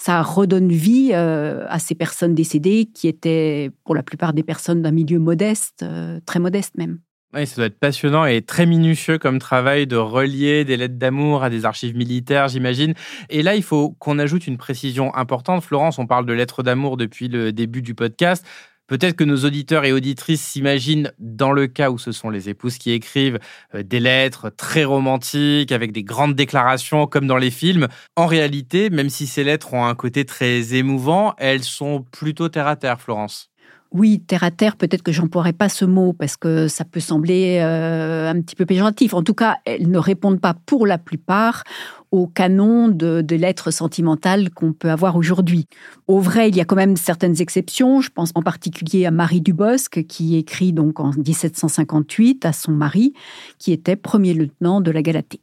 ça 0.00 0.22
redonne 0.22 0.72
vie 0.72 1.10
euh, 1.12 1.66
à 1.68 1.78
ces 1.78 1.94
personnes 1.94 2.34
décédées 2.34 2.86
qui 2.86 3.06
étaient 3.06 3.70
pour 3.84 3.94
la 3.94 4.02
plupart 4.02 4.32
des 4.32 4.42
personnes 4.42 4.80
d'un 4.80 4.92
milieu 4.92 5.18
modeste, 5.18 5.82
euh, 5.82 6.20
très 6.24 6.38
modeste 6.38 6.78
même. 6.78 7.00
Oui, 7.34 7.46
ça 7.46 7.56
doit 7.56 7.66
être 7.66 7.78
passionnant 7.78 8.24
et 8.24 8.40
très 8.40 8.64
minutieux 8.64 9.18
comme 9.18 9.38
travail 9.38 9.86
de 9.86 9.96
relier 9.96 10.64
des 10.64 10.78
lettres 10.78 10.96
d'amour 10.96 11.44
à 11.44 11.50
des 11.50 11.66
archives 11.66 11.94
militaires, 11.94 12.48
j'imagine. 12.48 12.94
Et 13.28 13.42
là, 13.42 13.54
il 13.54 13.62
faut 13.62 13.90
qu'on 13.98 14.18
ajoute 14.18 14.46
une 14.46 14.56
précision 14.56 15.14
importante. 15.14 15.62
Florence, 15.62 15.98
on 15.98 16.06
parle 16.06 16.24
de 16.24 16.32
lettres 16.32 16.62
d'amour 16.62 16.96
depuis 16.96 17.28
le 17.28 17.52
début 17.52 17.82
du 17.82 17.94
podcast. 17.94 18.44
Peut-être 18.90 19.14
que 19.14 19.22
nos 19.22 19.44
auditeurs 19.44 19.84
et 19.84 19.92
auditrices 19.92 20.44
s'imaginent, 20.44 21.12
dans 21.20 21.52
le 21.52 21.68
cas 21.68 21.90
où 21.90 21.98
ce 21.98 22.10
sont 22.10 22.28
les 22.28 22.48
épouses 22.48 22.76
qui 22.76 22.90
écrivent, 22.90 23.38
euh, 23.76 23.84
des 23.84 24.00
lettres 24.00 24.50
très 24.50 24.82
romantiques, 24.82 25.70
avec 25.70 25.92
des 25.92 26.02
grandes 26.02 26.34
déclarations, 26.34 27.06
comme 27.06 27.28
dans 27.28 27.36
les 27.36 27.52
films. 27.52 27.86
En 28.16 28.26
réalité, 28.26 28.90
même 28.90 29.08
si 29.08 29.28
ces 29.28 29.44
lettres 29.44 29.74
ont 29.74 29.84
un 29.84 29.94
côté 29.94 30.24
très 30.24 30.74
émouvant, 30.74 31.34
elles 31.38 31.62
sont 31.62 32.02
plutôt 32.10 32.48
terre 32.48 32.66
à 32.66 32.74
terre, 32.74 33.00
Florence. 33.00 33.52
Oui, 33.92 34.20
terre 34.20 34.44
à 34.44 34.52
terre, 34.52 34.76
peut-être 34.76 35.02
que 35.02 35.10
j'emploierai 35.10 35.52
pas 35.52 35.68
ce 35.68 35.84
mot 35.84 36.12
parce 36.12 36.36
que 36.36 36.68
ça 36.68 36.84
peut 36.84 37.00
sembler 37.00 37.58
euh, 37.60 38.30
un 38.30 38.40
petit 38.40 38.54
peu 38.54 38.64
péjoratif. 38.64 39.14
En 39.14 39.24
tout 39.24 39.34
cas, 39.34 39.56
elles 39.64 39.90
ne 39.90 39.98
répondent 39.98 40.40
pas 40.40 40.54
pour 40.54 40.86
la 40.86 40.96
plupart 40.96 41.64
au 42.12 42.28
canon 42.28 42.86
de, 42.88 43.24
lettres 43.34 43.72
sentimentales 43.72 44.50
qu'on 44.50 44.72
peut 44.72 44.90
avoir 44.90 45.16
aujourd'hui. 45.16 45.66
Au 46.06 46.20
vrai, 46.20 46.48
il 46.48 46.56
y 46.56 46.60
a 46.60 46.64
quand 46.64 46.76
même 46.76 46.96
certaines 46.96 47.40
exceptions. 47.40 48.00
Je 48.00 48.10
pense 48.10 48.30
en 48.36 48.42
particulier 48.42 49.06
à 49.06 49.10
Marie 49.10 49.40
Dubosc, 49.40 50.04
qui 50.06 50.36
écrit 50.36 50.72
donc 50.72 51.00
en 51.00 51.10
1758 51.10 52.44
à 52.46 52.52
son 52.52 52.72
mari, 52.72 53.12
qui 53.58 53.72
était 53.72 53.96
premier 53.96 54.34
lieutenant 54.34 54.80
de 54.80 54.90
la 54.92 55.02
Galatée. 55.02 55.40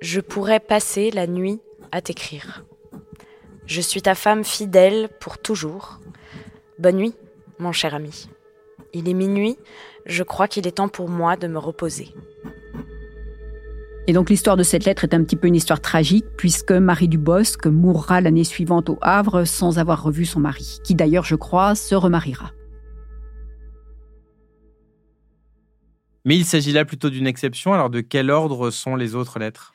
Je 0.00 0.20
pourrais 0.20 0.60
passer 0.60 1.10
la 1.10 1.26
nuit 1.26 1.58
à 1.90 2.00
t'écrire. 2.00 2.64
Je 3.68 3.82
suis 3.82 4.00
ta 4.00 4.14
femme 4.14 4.44
fidèle 4.44 5.10
pour 5.20 5.36
toujours. 5.36 6.00
Bonne 6.78 6.96
nuit, 6.96 7.12
mon 7.58 7.70
cher 7.70 7.94
ami. 7.94 8.30
Il 8.94 9.10
est 9.10 9.14
minuit, 9.14 9.58
je 10.06 10.22
crois 10.22 10.48
qu'il 10.48 10.66
est 10.66 10.78
temps 10.78 10.88
pour 10.88 11.10
moi 11.10 11.36
de 11.36 11.48
me 11.48 11.58
reposer. 11.58 12.08
Et 14.06 14.14
donc 14.14 14.30
l'histoire 14.30 14.56
de 14.56 14.62
cette 14.62 14.86
lettre 14.86 15.04
est 15.04 15.12
un 15.12 15.22
petit 15.22 15.36
peu 15.36 15.48
une 15.48 15.54
histoire 15.54 15.82
tragique 15.82 16.24
puisque 16.38 16.72
Marie 16.72 17.08
Dubosc 17.08 17.66
mourra 17.66 18.22
l'année 18.22 18.44
suivante 18.44 18.88
au 18.88 18.96
Havre 19.02 19.44
sans 19.44 19.78
avoir 19.78 20.02
revu 20.02 20.24
son 20.24 20.40
mari, 20.40 20.78
qui 20.82 20.94
d'ailleurs, 20.94 21.24
je 21.24 21.34
crois, 21.34 21.74
se 21.74 21.94
remariera. 21.94 22.52
Mais 26.24 26.36
il 26.36 26.46
s'agit 26.46 26.72
là 26.72 26.86
plutôt 26.86 27.10
d'une 27.10 27.26
exception. 27.26 27.74
Alors 27.74 27.90
de 27.90 28.00
quel 28.00 28.30
ordre 28.30 28.70
sont 28.70 28.96
les 28.96 29.14
autres 29.14 29.38
lettres? 29.38 29.74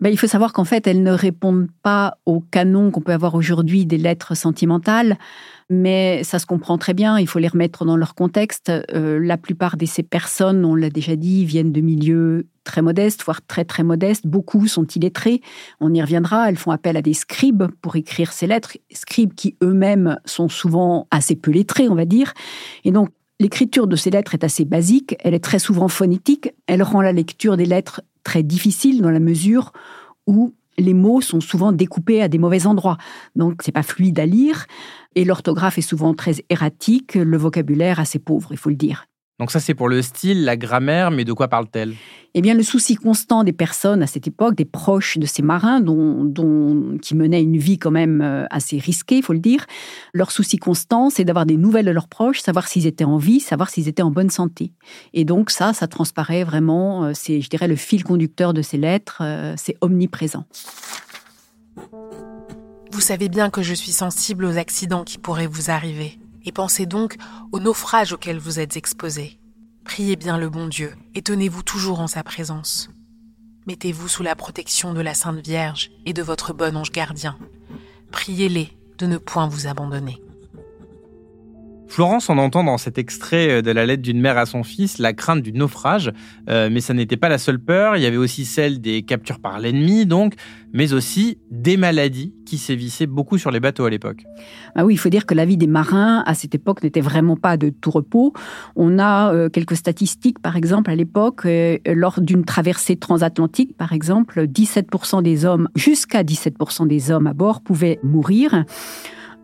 Ben, 0.00 0.10
il 0.10 0.18
faut 0.18 0.26
savoir 0.26 0.52
qu'en 0.52 0.64
fait, 0.64 0.86
elles 0.86 1.02
ne 1.02 1.12
répondent 1.12 1.68
pas 1.82 2.18
au 2.26 2.40
canon 2.40 2.90
qu'on 2.90 3.00
peut 3.00 3.12
avoir 3.12 3.34
aujourd'hui 3.34 3.86
des 3.86 3.96
lettres 3.96 4.36
sentimentales, 4.36 5.16
mais 5.70 6.22
ça 6.24 6.38
se 6.38 6.46
comprend 6.46 6.78
très 6.78 6.94
bien, 6.94 7.18
il 7.18 7.28
faut 7.28 7.38
les 7.38 7.48
remettre 7.48 7.84
dans 7.84 7.96
leur 7.96 8.14
contexte. 8.14 8.70
Euh, 8.70 9.18
la 9.22 9.38
plupart 9.38 9.76
de 9.76 9.86
ces 9.86 10.02
personnes, 10.02 10.64
on 10.64 10.74
l'a 10.74 10.90
déjà 10.90 11.16
dit, 11.16 11.44
viennent 11.44 11.72
de 11.72 11.80
milieux 11.80 12.48
très 12.64 12.82
modestes, 12.82 13.22
voire 13.24 13.40
très 13.46 13.64
très 13.64 13.84
modestes. 13.84 14.26
Beaucoup 14.26 14.66
sont 14.66 14.86
illettrés, 14.86 15.40
on 15.80 15.94
y 15.94 16.02
reviendra, 16.02 16.48
elles 16.48 16.56
font 16.56 16.72
appel 16.72 16.96
à 16.96 17.02
des 17.02 17.14
scribes 17.14 17.64
pour 17.80 17.96
écrire 17.96 18.32
ces 18.32 18.46
lettres, 18.46 18.76
scribes 18.92 19.34
qui 19.34 19.56
eux-mêmes 19.62 20.18
sont 20.24 20.48
souvent 20.48 21.06
assez 21.10 21.36
peu 21.36 21.50
lettrés, 21.50 21.88
on 21.88 21.94
va 21.94 22.04
dire. 22.04 22.34
Et 22.84 22.90
donc, 22.90 23.10
L'écriture 23.40 23.88
de 23.88 23.96
ces 23.96 24.10
lettres 24.10 24.34
est 24.34 24.44
assez 24.44 24.64
basique, 24.64 25.16
elle 25.18 25.34
est 25.34 25.42
très 25.42 25.58
souvent 25.58 25.88
phonétique, 25.88 26.54
elle 26.68 26.84
rend 26.84 27.02
la 27.02 27.12
lecture 27.12 27.56
des 27.56 27.66
lettres 27.66 28.00
très 28.24 28.42
difficile 28.42 29.00
dans 29.00 29.10
la 29.10 29.20
mesure 29.20 29.72
où 30.26 30.54
les 30.78 30.94
mots 30.94 31.20
sont 31.20 31.40
souvent 31.40 31.72
découpés 31.72 32.22
à 32.22 32.28
des 32.28 32.38
mauvais 32.38 32.66
endroits. 32.66 32.98
Donc, 33.36 33.62
c'est 33.62 33.72
pas 33.72 33.82
fluide 33.82 34.18
à 34.18 34.26
lire. 34.26 34.66
Et 35.14 35.24
l'orthographe 35.24 35.78
est 35.78 35.82
souvent 35.82 36.14
très 36.14 36.44
erratique, 36.50 37.14
le 37.14 37.36
vocabulaire 37.36 38.00
assez 38.00 38.18
pauvre, 38.18 38.48
il 38.50 38.58
faut 38.58 38.70
le 38.70 38.76
dire. 38.76 39.06
Donc 39.40 39.50
ça, 39.50 39.58
c'est 39.58 39.74
pour 39.74 39.88
le 39.88 40.00
style, 40.00 40.44
la 40.44 40.56
grammaire, 40.56 41.10
mais 41.10 41.24
de 41.24 41.32
quoi 41.32 41.48
parle-t-elle? 41.48 41.94
Eh 42.34 42.40
bien, 42.40 42.54
le 42.54 42.62
souci 42.62 42.94
constant 42.94 43.42
des 43.42 43.52
personnes 43.52 44.00
à 44.00 44.06
cette 44.06 44.28
époque, 44.28 44.54
des 44.54 44.64
proches 44.64 45.18
de 45.18 45.26
ces 45.26 45.42
marins, 45.42 45.80
dont, 45.80 46.98
qui 47.02 47.16
menaient 47.16 47.42
une 47.42 47.56
vie 47.56 47.78
quand 47.78 47.90
même 47.90 48.20
euh, 48.20 48.44
assez 48.50 48.78
risquée, 48.78 49.16
il 49.16 49.22
faut 49.24 49.32
le 49.32 49.40
dire, 49.40 49.66
leur 50.12 50.30
souci 50.30 50.56
constant, 50.56 51.10
c'est 51.10 51.24
d'avoir 51.24 51.46
des 51.46 51.56
nouvelles 51.56 51.86
de 51.86 51.90
leurs 51.90 52.06
proches, 52.06 52.40
savoir 52.40 52.68
s'ils 52.68 52.86
étaient 52.86 53.04
en 53.04 53.18
vie, 53.18 53.40
savoir 53.40 53.70
s'ils 53.70 53.88
étaient 53.88 54.02
en 54.02 54.12
bonne 54.12 54.30
santé. 54.30 54.72
Et 55.14 55.24
donc 55.24 55.50
ça, 55.50 55.72
ça 55.72 55.88
transparaît 55.88 56.44
vraiment, 56.44 57.04
euh, 57.04 57.12
c'est, 57.12 57.40
je 57.40 57.50
dirais, 57.50 57.66
le 57.66 57.76
fil 57.76 58.04
conducteur 58.04 58.54
de 58.54 58.62
ces 58.62 58.76
lettres, 58.76 59.18
euh, 59.20 59.54
c'est 59.56 59.76
omniprésent. 59.80 60.44
Vous 62.92 63.00
savez 63.00 63.28
bien 63.28 63.50
que 63.50 63.62
je 63.62 63.74
suis 63.74 63.90
sensible 63.90 64.44
aux 64.44 64.58
accidents 64.58 65.02
qui 65.02 65.18
pourraient 65.18 65.48
vous 65.48 65.70
arriver 65.70 66.18
et 66.44 66.52
pensez 66.52 66.86
donc 66.86 67.16
au 67.52 67.60
naufrage 67.60 68.12
auquel 68.12 68.38
vous 68.38 68.60
êtes 68.60 68.76
exposé. 68.76 69.38
Priez 69.84 70.16
bien 70.16 70.38
le 70.38 70.48
bon 70.48 70.66
Dieu 70.66 70.94
et 71.14 71.22
tenez-vous 71.22 71.62
toujours 71.62 72.00
en 72.00 72.06
sa 72.06 72.22
présence. 72.22 72.88
Mettez-vous 73.66 74.08
sous 74.08 74.22
la 74.22 74.34
protection 74.34 74.92
de 74.92 75.00
la 75.00 75.14
Sainte 75.14 75.44
Vierge 75.44 75.90
et 76.06 76.12
de 76.12 76.22
votre 76.22 76.52
bon 76.52 76.76
ange 76.76 76.92
gardien. 76.92 77.36
Priez-les 78.10 78.76
de 78.98 79.06
ne 79.06 79.18
point 79.18 79.48
vous 79.48 79.66
abandonner. 79.66 80.23
Florence, 81.94 82.28
on 82.28 82.38
entend 82.38 82.64
dans 82.64 82.76
cet 82.76 82.98
extrait 82.98 83.48
euh, 83.48 83.62
de 83.62 83.70
la 83.70 83.86
lettre 83.86 84.02
d'une 84.02 84.20
mère 84.20 84.36
à 84.36 84.46
son 84.46 84.64
fils 84.64 84.98
la 84.98 85.12
crainte 85.12 85.42
du 85.42 85.52
naufrage, 85.52 86.12
euh, 86.50 86.68
mais 86.68 86.80
ça 86.80 86.92
n'était 86.92 87.16
pas 87.16 87.28
la 87.28 87.38
seule 87.38 87.60
peur, 87.60 87.96
il 87.96 88.02
y 88.02 88.06
avait 88.06 88.16
aussi 88.16 88.44
celle 88.44 88.80
des 88.80 89.02
captures 89.02 89.38
par 89.38 89.60
l'ennemi, 89.60 90.04
donc, 90.04 90.34
mais 90.72 90.92
aussi 90.92 91.38
des 91.52 91.76
maladies 91.76 92.34
qui 92.46 92.58
sévissaient 92.58 93.06
beaucoup 93.06 93.38
sur 93.38 93.52
les 93.52 93.60
bateaux 93.60 93.84
à 93.84 93.90
l'époque. 93.90 94.24
Ah 94.74 94.84
oui, 94.84 94.94
il 94.94 94.96
faut 94.96 95.08
dire 95.08 95.24
que 95.24 95.34
la 95.34 95.44
vie 95.44 95.56
des 95.56 95.68
marins 95.68 96.24
à 96.26 96.34
cette 96.34 96.56
époque 96.56 96.82
n'était 96.82 97.00
vraiment 97.00 97.36
pas 97.36 97.56
de 97.56 97.68
tout 97.68 97.92
repos. 97.92 98.32
On 98.74 98.98
a 98.98 99.32
euh, 99.32 99.48
quelques 99.48 99.76
statistiques, 99.76 100.40
par 100.40 100.56
exemple, 100.56 100.90
à 100.90 100.96
l'époque, 100.96 101.46
lors 101.86 102.20
d'une 102.20 102.44
traversée 102.44 102.96
transatlantique, 102.96 103.76
par 103.76 103.92
exemple, 103.92 104.46
17% 104.46 105.22
des 105.22 105.44
hommes, 105.44 105.68
jusqu'à 105.76 106.24
17% 106.24 106.88
des 106.88 107.12
hommes 107.12 107.28
à 107.28 107.34
bord 107.34 107.60
pouvaient 107.60 108.00
mourir 108.02 108.64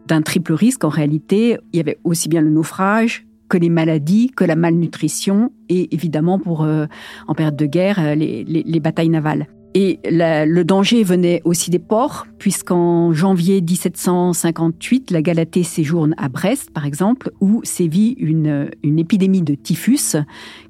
d'un 0.06 0.22
triple 0.22 0.52
risque. 0.52 0.84
En 0.84 0.88
réalité, 0.88 1.58
il 1.72 1.76
y 1.76 1.80
avait 1.80 1.98
aussi 2.04 2.28
bien 2.28 2.40
le 2.40 2.50
naufrage 2.50 3.26
que 3.50 3.58
les 3.58 3.68
maladies, 3.68 4.30
que 4.34 4.44
la 4.44 4.56
malnutrition 4.56 5.52
et 5.68 5.92
évidemment 5.94 6.38
pour 6.38 6.62
euh, 6.62 6.86
en 7.26 7.34
période 7.34 7.56
de 7.56 7.66
guerre 7.66 7.98
euh, 7.98 8.14
les, 8.14 8.80
batailles 8.80 9.10
navales. 9.10 9.46
Et 9.72 10.00
le 10.04 10.62
danger 10.64 11.04
venait 11.04 11.42
aussi 11.44 11.70
des 11.70 11.78
ports, 11.78 12.26
puisqu'en 12.38 13.12
janvier 13.12 13.60
1758, 13.60 15.12
la 15.12 15.22
Galatée 15.22 15.62
séjourne 15.62 16.12
à 16.18 16.28
Brest, 16.28 16.72
par 16.72 16.86
exemple, 16.86 17.30
où 17.40 17.60
sévit 17.62 18.16
une, 18.18 18.68
une 18.82 18.98
épidémie 18.98 19.42
de 19.42 19.54
typhus 19.54 20.16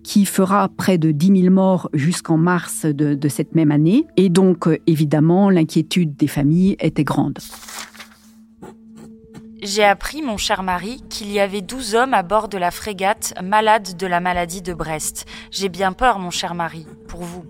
qui 0.02 0.26
fera 0.26 0.68
près 0.68 0.98
de 0.98 1.12
10 1.12 1.40
000 1.44 1.54
morts 1.54 1.88
jusqu'en 1.94 2.36
mars 2.36 2.84
de, 2.84 3.14
de 3.14 3.28
cette 3.28 3.54
même 3.54 3.70
année. 3.70 4.04
Et 4.18 4.28
donc, 4.28 4.68
euh, 4.68 4.76
évidemment, 4.86 5.48
l'inquiétude 5.48 6.14
des 6.16 6.28
familles 6.28 6.76
était 6.78 7.04
grande. 7.04 7.38
J'ai 9.62 9.84
appris, 9.84 10.22
mon 10.22 10.38
cher 10.38 10.62
mari, 10.62 11.02
qu'il 11.10 11.30
y 11.30 11.38
avait 11.38 11.60
douze 11.60 11.94
hommes 11.94 12.14
à 12.14 12.22
bord 12.22 12.48
de 12.48 12.56
la 12.56 12.70
frégate 12.70 13.34
malades 13.42 13.94
de 13.98 14.06
la 14.06 14.18
maladie 14.18 14.62
de 14.62 14.72
Brest. 14.72 15.26
J'ai 15.50 15.68
bien 15.68 15.92
peur, 15.92 16.18
mon 16.18 16.30
cher 16.30 16.54
mari, 16.54 16.86
pour 17.08 17.20
vous. 17.20 17.44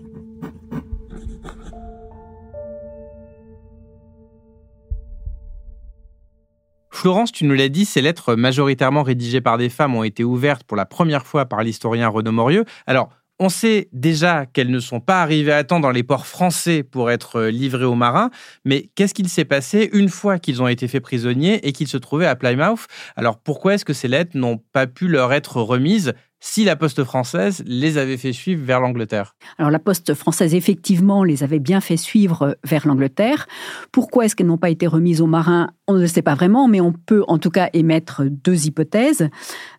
Florence, 6.89 7.31
tu 7.31 7.45
nous 7.45 7.55
l'as 7.55 7.69
dit, 7.69 7.85
ces 7.85 8.01
lettres 8.01 8.35
majoritairement 8.35 9.03
rédigées 9.03 9.41
par 9.41 9.57
des 9.57 9.69
femmes 9.69 9.95
ont 9.95 10.03
été 10.03 10.25
ouvertes 10.25 10.65
pour 10.65 10.75
la 10.77 10.85
première 10.85 11.25
fois 11.25 11.45
par 11.45 11.63
l'historien 11.63 12.09
Renaud 12.09 12.33
Morieux. 12.33 12.65
Alors, 12.85 13.09
on 13.41 13.49
sait 13.49 13.89
déjà 13.91 14.45
qu'elles 14.45 14.69
ne 14.69 14.79
sont 14.79 14.99
pas 14.99 15.23
arrivées 15.23 15.51
à 15.51 15.63
temps 15.63 15.79
dans 15.79 15.89
les 15.89 16.03
ports 16.03 16.27
français 16.27 16.83
pour 16.83 17.09
être 17.09 17.37
euh, 17.37 17.49
livrées 17.49 17.85
aux 17.85 17.95
marins, 17.95 18.29
mais 18.65 18.91
qu'est-ce 18.93 19.15
qu'il 19.15 19.27
s'est 19.29 19.45
passé 19.45 19.89
une 19.93 20.09
fois 20.09 20.37
qu'ils 20.37 20.61
ont 20.61 20.67
été 20.67 20.87
faits 20.87 21.01
prisonniers 21.01 21.67
et 21.67 21.71
qu'ils 21.73 21.87
se 21.87 21.97
trouvaient 21.97 22.27
à 22.27 22.35
Plymouth? 22.35 22.85
Alors 23.15 23.39
pourquoi 23.39 23.73
est-ce 23.73 23.83
que 23.83 23.93
ces 23.93 24.07
lettres 24.07 24.37
n'ont 24.37 24.59
pas 24.73 24.85
pu 24.85 25.07
leur 25.07 25.33
être 25.33 25.59
remises? 25.59 26.13
Si 26.43 26.63
la 26.65 26.75
poste 26.75 27.03
française 27.03 27.63
les 27.67 27.99
avait 27.99 28.17
fait 28.17 28.33
suivre 28.33 28.65
vers 28.65 28.81
l'Angleterre 28.81 29.35
Alors 29.59 29.69
la 29.71 29.79
poste 29.79 30.15
française, 30.15 30.55
effectivement, 30.55 31.23
les 31.23 31.43
avait 31.43 31.59
bien 31.59 31.79
fait 31.79 31.97
suivre 31.97 32.57
vers 32.63 32.87
l'Angleterre. 32.87 33.47
Pourquoi 33.91 34.25
est-ce 34.25 34.35
qu'elles 34.35 34.47
n'ont 34.47 34.57
pas 34.57 34.71
été 34.71 34.87
remises 34.87 35.21
aux 35.21 35.27
marins 35.27 35.69
On 35.87 35.93
ne 35.93 36.01
le 36.01 36.07
sait 36.07 36.23
pas 36.23 36.33
vraiment, 36.33 36.67
mais 36.67 36.81
on 36.81 36.93
peut 36.93 37.23
en 37.27 37.37
tout 37.37 37.51
cas 37.51 37.69
émettre 37.73 38.23
deux 38.25 38.65
hypothèses. 38.65 39.29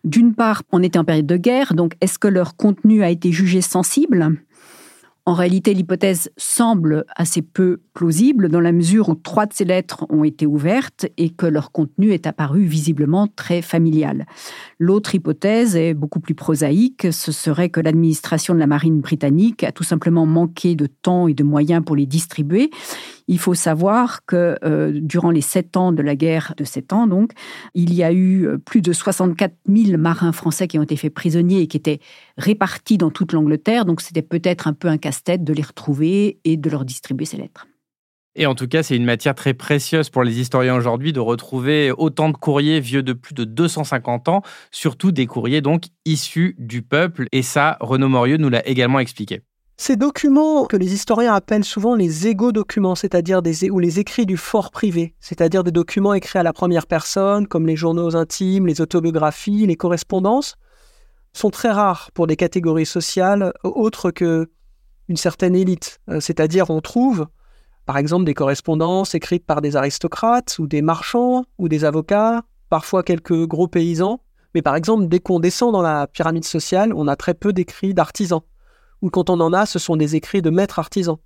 D'une 0.05 0.33
part, 0.33 0.63
on 0.71 0.81
était 0.81 0.97
en 0.97 1.03
période 1.03 1.27
de 1.27 1.37
guerre, 1.37 1.73
donc 1.73 1.95
est-ce 1.99 2.17
que 2.17 2.29
leur 2.29 2.55
contenu 2.55 3.03
a 3.03 3.09
été 3.09 3.33
jugé 3.33 3.59
sensible? 3.61 4.31
En 5.25 5.35
réalité, 5.35 5.73
l'hypothèse 5.73 6.29
semble 6.35 7.05
assez 7.15 7.41
peu 7.41 7.79
plausible 7.93 8.49
dans 8.49 8.59
la 8.59 8.73
mesure 8.73 9.07
où 9.07 9.15
trois 9.15 9.45
de 9.45 9.53
ces 9.53 9.63
lettres 9.63 10.05
ont 10.09 10.25
été 10.25 10.45
ouvertes 10.45 11.05
et 11.15 11.29
que 11.29 11.45
leur 11.45 11.71
contenu 11.71 12.11
est 12.11 12.27
apparu 12.27 12.63
visiblement 12.65 13.27
très 13.33 13.61
familial. 13.61 14.25
L'autre 14.79 15.15
hypothèse 15.15 15.77
est 15.77 15.93
beaucoup 15.93 16.19
plus 16.19 16.35
prosaïque, 16.35 17.07
ce 17.13 17.31
serait 17.31 17.69
que 17.69 17.79
l'administration 17.79 18.53
de 18.53 18.59
la 18.59 18.67
marine 18.67 18.99
britannique 18.99 19.63
a 19.63 19.71
tout 19.71 19.83
simplement 19.83 20.25
manqué 20.25 20.75
de 20.75 20.87
temps 20.87 21.29
et 21.29 21.33
de 21.33 21.43
moyens 21.43 21.85
pour 21.85 21.95
les 21.95 22.05
distribuer. 22.05 22.69
Il 23.27 23.39
faut 23.39 23.53
savoir 23.53 24.25
que 24.25 24.57
euh, 24.63 24.91
durant 24.93 25.31
les 25.31 25.41
sept 25.41 25.77
ans 25.77 25.91
de 25.91 26.01
la 26.01 26.15
guerre 26.15 26.53
de 26.57 26.63
sept 26.63 26.93
ans, 26.93 27.07
donc, 27.07 27.31
il 27.73 27.93
y 27.93 28.03
a 28.03 28.11
eu 28.11 28.47
euh, 28.47 28.57
plus 28.57 28.81
de 28.81 28.93
64 28.93 29.53
000 29.67 29.97
marins 29.97 30.31
français 30.31 30.67
qui 30.67 30.77
ont 30.79 30.83
été 30.83 30.95
faits 30.95 31.13
prisonniers 31.13 31.61
et 31.61 31.67
qui 31.67 31.77
étaient 31.77 31.99
répartis 32.37 32.97
dans 32.97 33.11
toute 33.11 33.33
l'Angleterre. 33.33 33.85
Donc, 33.85 34.01
c'était 34.01 34.21
peut-être 34.21 34.67
un 34.67 34.73
peu 34.73 34.87
un 34.87 34.97
casse-tête 34.97 35.43
de 35.43 35.53
les 35.53 35.63
retrouver 35.63 36.39
et 36.43 36.57
de 36.57 36.69
leur 36.69 36.85
distribuer 36.85 37.25
ces 37.25 37.37
lettres. 37.37 37.67
Et 38.35 38.47
en 38.47 38.55
tout 38.55 38.67
cas, 38.67 38.81
c'est 38.81 38.95
une 38.95 39.05
matière 39.05 39.35
très 39.35 39.53
précieuse 39.53 40.09
pour 40.09 40.23
les 40.23 40.39
historiens 40.39 40.75
aujourd'hui 40.75 41.13
de 41.13 41.19
retrouver 41.19 41.91
autant 41.91 42.29
de 42.29 42.35
courriers 42.35 42.79
vieux 42.79 43.03
de 43.03 43.13
plus 43.13 43.35
de 43.35 43.43
250 43.43 44.27
ans, 44.27 44.41
surtout 44.71 45.11
des 45.11 45.27
courriers 45.27 45.61
donc 45.61 45.85
issus 46.05 46.55
du 46.57 46.81
peuple. 46.81 47.27
Et 47.31 47.43
ça, 47.43 47.77
Renaud 47.79 48.09
Morieux 48.09 48.37
nous 48.37 48.49
l'a 48.49 48.67
également 48.67 48.99
expliqué. 48.99 49.41
Ces 49.85 49.97
documents 49.97 50.63
que 50.65 50.77
les 50.77 50.93
historiens 50.93 51.33
appellent 51.33 51.65
souvent 51.65 51.93
les 51.93 52.25
égo-documents, 52.25 52.95
c'est-à-dire 52.95 53.41
des 53.41 53.69
ou 53.69 53.79
les 53.79 53.99
écrits 53.99 54.25
du 54.25 54.37
fort 54.37 54.71
privé, 54.71 55.13
c'est-à-dire 55.19 55.61
des 55.61 55.73
documents 55.73 56.13
écrits 56.13 56.39
à 56.39 56.43
la 56.43 56.53
première 56.53 56.87
personne, 56.87 57.47
comme 57.47 57.67
les 57.67 57.75
journaux 57.75 58.15
intimes, 58.15 58.65
les 58.65 58.79
autobiographies, 58.79 59.67
les 59.67 59.75
correspondances, 59.75 60.55
sont 61.33 61.49
très 61.49 61.69
rares 61.69 62.11
pour 62.13 62.27
des 62.27 62.37
catégories 62.37 62.85
sociales 62.85 63.51
autres 63.65 64.09
que 64.11 64.49
une 65.09 65.17
certaine 65.17 65.53
élite. 65.53 65.99
Euh, 66.09 66.21
c'est-à-dire, 66.21 66.69
on 66.69 66.79
trouve, 66.79 67.27
par 67.85 67.97
exemple, 67.97 68.23
des 68.23 68.33
correspondances 68.33 69.15
écrites 69.15 69.45
par 69.45 69.59
des 69.59 69.75
aristocrates 69.75 70.59
ou 70.59 70.65
des 70.65 70.81
marchands 70.81 71.43
ou 71.57 71.67
des 71.67 71.83
avocats, 71.83 72.43
parfois 72.69 73.03
quelques 73.03 73.45
gros 73.47 73.67
paysans. 73.67 74.21
Mais 74.55 74.61
par 74.61 74.77
exemple, 74.77 75.09
dès 75.09 75.19
qu'on 75.19 75.41
descend 75.41 75.73
dans 75.73 75.81
la 75.81 76.07
pyramide 76.07 76.45
sociale, 76.45 76.93
on 76.95 77.09
a 77.09 77.17
très 77.17 77.33
peu 77.33 77.51
d'écrits 77.51 77.93
d'artisans 77.93 78.43
ou 79.03 79.09
quand 79.09 79.29
on 79.29 79.39
en 79.41 79.51
a, 79.51 79.65
ce 79.65 79.79
sont 79.79 79.97
des 79.97 80.15
écrits 80.15 80.41
de 80.41 80.49
maîtres 80.49 80.79
artisans. 80.79 81.17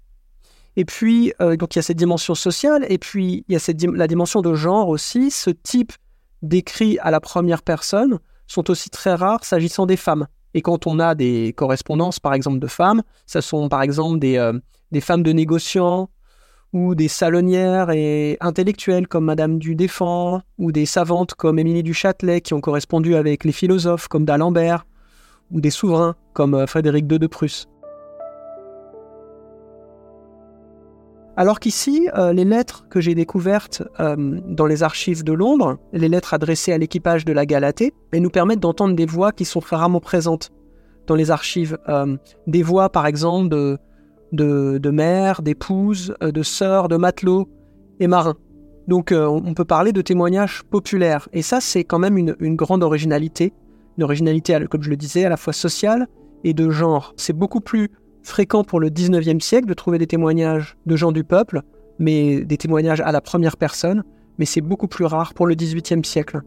Et 0.75 0.83
puis, 0.83 1.31
euh, 1.41 1.55
donc 1.55 1.75
il 1.75 1.77
y 1.77 1.79
a 1.79 1.83
cette 1.83 1.97
dimension 1.97 2.33
sociale, 2.33 2.85
et 2.89 2.97
puis 2.97 3.45
il 3.47 3.53
y 3.53 3.55
a 3.55 3.87
la 3.93 4.07
dimension 4.07 4.41
de 4.41 4.55
genre 4.55 4.89
aussi. 4.89 5.29
Ce 5.29 5.51
type 5.51 5.93
d'écrits 6.41 6.97
à 6.99 7.11
la 7.11 7.19
première 7.19 7.61
personne 7.61 8.17
sont 8.47 8.71
aussi 8.71 8.89
très 8.89 9.13
rares 9.13 9.45
s'agissant 9.45 9.85
des 9.85 9.95
femmes. 9.95 10.27
Et 10.55 10.63
quand 10.63 10.87
on 10.87 10.99
a 10.99 11.13
des 11.13 11.53
correspondances, 11.55 12.19
par 12.19 12.33
exemple, 12.33 12.57
de 12.57 12.67
femmes, 12.67 13.03
ce 13.27 13.41
sont 13.41 13.69
par 13.69 13.83
exemple 13.83 14.17
des, 14.17 14.37
euh, 14.37 14.53
des 14.91 15.01
femmes 15.01 15.21
de 15.21 15.31
négociants, 15.31 16.09
ou 16.73 16.95
des 16.95 17.07
salonnières 17.07 17.91
et 17.91 18.37
intellectuelles 18.41 19.07
comme 19.07 19.25
Madame 19.25 19.59
du 19.59 19.75
Défend, 19.75 20.41
ou 20.57 20.71
des 20.71 20.87
savantes 20.87 21.35
comme 21.35 21.59
Émilie 21.59 21.83
du 21.83 21.93
Châtelet 21.93 22.41
qui 22.41 22.55
ont 22.55 22.61
correspondu 22.61 23.15
avec 23.15 23.43
les 23.43 23.51
philosophes 23.51 24.07
comme 24.07 24.25
d'Alembert, 24.25 24.85
ou 25.51 25.61
des 25.61 25.69
souverains 25.69 26.15
comme 26.33 26.53
euh, 26.53 26.67
Frédéric 26.67 27.11
II 27.11 27.19
de 27.19 27.27
Prusse. 27.27 27.67
Alors 31.35 31.59
qu'ici, 31.59 32.09
euh, 32.17 32.33
les 32.33 32.45
lettres 32.45 32.87
que 32.89 32.99
j'ai 32.99 33.13
découvertes 33.13 33.83
euh, 33.99 34.39
dans 34.47 34.65
les 34.65 34.81
archives 34.81 35.23
de 35.23 35.33
Londres, 35.33 35.77
les 35.93 36.09
lettres 36.09 36.33
adressées 36.33 36.73
à 36.73 36.79
l'équipage 36.79 37.25
de 37.25 37.33
la 37.33 37.45
Galatée, 37.45 37.93
nous 38.13 38.29
permettent 38.31 38.59
d'entendre 38.59 38.95
des 38.95 39.05
voix 39.05 39.31
qui 39.31 39.45
sont 39.45 39.59
rarement 39.59 39.99
présentes 39.99 40.51
dans 41.05 41.15
les 41.15 41.31
archives. 41.31 41.77
des 42.47 42.63
voix, 42.63 42.89
par 42.89 43.05
exemple, 43.05 43.47
de, 43.47 43.77
de, 44.33 44.89
mères, 44.89 45.41
d'épouses, 45.41 46.13
de 46.19 46.43
sœurs, 46.43 46.89
de 46.89 46.97
matelots 46.97 47.47
et 48.01 48.07
marins. 48.07 48.35
Donc 48.89 49.13
on 49.15 49.53
peut 49.53 49.63
parler 49.63 49.93
de 49.93 50.01
témoignages 50.01 50.63
populaires. 50.63 51.29
Et 51.31 51.43
ça, 51.43 51.61
c'est 51.61 51.85
quand 51.85 51.99
même 51.99 52.17
une 52.17 52.55
grande 52.57 52.83
originalité 52.83 53.53
une 53.97 54.67
comme 54.67 54.83
je 54.83 54.89
le 54.89 54.97
disais, 54.97 55.25
à 55.25 55.29
la 55.29 55.37
fois 55.37 55.53
sociale 55.53 56.07
et 56.43 56.53
de 56.53 56.69
genre. 56.69 57.13
C'est 57.17 57.33
beaucoup 57.33 57.61
plus 57.61 57.89
fréquent 58.23 58.63
pour 58.63 58.79
le 58.79 58.89
19e 58.89 59.39
siècle 59.39 59.67
de 59.67 59.73
trouver 59.73 59.97
des 59.97 60.07
témoignages 60.07 60.77
de 60.85 60.95
gens 60.95 61.11
du 61.11 61.23
peuple, 61.23 61.61
mais 61.99 62.43
des 62.43 62.57
témoignages 62.57 63.01
à 63.01 63.11
la 63.11 63.21
première 63.21 63.57
personne, 63.57 64.03
mais 64.37 64.45
c'est 64.45 64.61
beaucoup 64.61 64.87
plus 64.87 65.05
rare 65.05 65.33
pour 65.33 65.47
le 65.47 65.55
18e 65.55 66.03
siècle. 66.03 66.41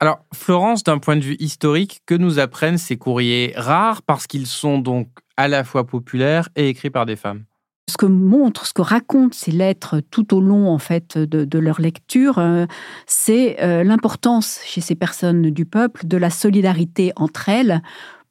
Alors, 0.00 0.20
Florence, 0.32 0.84
d'un 0.84 0.98
point 0.98 1.16
de 1.16 1.22
vue 1.22 1.36
historique, 1.40 2.02
que 2.06 2.14
nous 2.14 2.38
apprennent 2.38 2.78
ces 2.78 2.96
courriers 2.96 3.52
rares 3.56 4.02
parce 4.02 4.28
qu'ils 4.28 4.46
sont 4.46 4.78
donc 4.78 5.08
à 5.36 5.48
la 5.48 5.64
fois 5.64 5.84
populaires 5.84 6.48
et 6.54 6.68
écrits 6.68 6.90
par 6.90 7.04
des 7.04 7.16
femmes? 7.16 7.44
Ce 7.88 7.96
que 7.96 8.06
montrent, 8.06 8.66
ce 8.66 8.74
que 8.74 8.82
racontent 8.82 9.36
ces 9.36 9.50
lettres 9.50 10.00
tout 10.10 10.34
au 10.34 10.40
long 10.40 10.68
en 10.68 10.78
fait 10.78 11.18
de, 11.18 11.58
leur 11.58 11.80
lecture, 11.80 12.38
euh, 12.38 12.66
c'est 13.06 13.56
euh, 13.62 13.82
l'importance 13.82 14.60
chez 14.64 14.80
ces 14.80 14.94
personnes 14.94 15.50
du 15.50 15.64
peuple 15.64 16.06
de 16.06 16.16
la 16.16 16.30
solidarité 16.30 17.12
entre 17.16 17.48
elles 17.48 17.82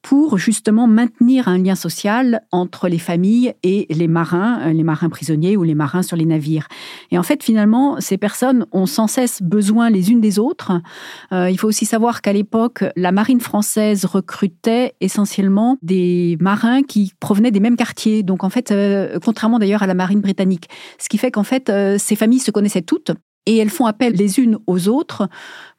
pour 0.02 0.38
justement 0.38 0.86
maintenir 0.86 1.48
un 1.48 1.58
lien 1.58 1.74
social 1.74 2.42
entre 2.52 2.88
les 2.88 2.98
familles 2.98 3.54
et 3.62 3.86
les 3.90 4.08
marins, 4.08 4.60
euh, 4.62 4.72
les 4.72 4.84
marins 4.84 5.08
prisonniers 5.08 5.56
ou 5.56 5.64
les 5.64 5.74
marins 5.74 6.02
sur 6.02 6.16
les 6.16 6.24
navires. 6.24 6.68
Et 7.10 7.18
en 7.18 7.22
fait, 7.22 7.42
finalement, 7.42 8.00
ces 8.00 8.16
personnes 8.16 8.66
ont 8.72 8.86
sans 8.86 9.06
cesse 9.06 9.42
besoin 9.42 9.90
les 9.90 10.10
unes 10.10 10.20
des 10.20 10.38
autres. 10.38 10.72
Euh, 11.32 11.50
il 11.50 11.58
faut 11.58 11.68
aussi 11.68 11.84
savoir 11.84 12.22
qu'à 12.22 12.32
l'époque, 12.32 12.84
la 12.96 13.12
marine 13.12 13.40
française 13.40 14.04
recrutait 14.04 14.94
essentiellement 15.00 15.76
des 15.82 16.36
marins 16.40 16.82
qui 16.82 17.12
provenaient 17.20 17.50
des 17.50 17.60
mêmes 17.60 17.76
quartiers. 17.76 18.22
Donc 18.22 18.44
en 18.44 18.50
fait, 18.50 18.70
euh, 18.70 19.18
contrairement 19.24 19.58
d'ailleurs 19.58 19.82
à 19.82 19.86
la 19.86 19.94
marine 19.94 20.20
britannique, 20.20 20.68
ce 20.98 21.08
qui 21.08 21.18
fait 21.18 21.30
qu'en 21.30 21.44
fait, 21.44 21.72
ces 21.98 22.16
familles 22.16 22.38
se 22.38 22.50
connaissaient 22.50 22.82
toutes 22.82 23.12
et 23.46 23.56
elles 23.56 23.70
font 23.70 23.86
appel 23.86 24.12
les 24.12 24.38
unes 24.40 24.58
aux 24.66 24.88
autres 24.88 25.28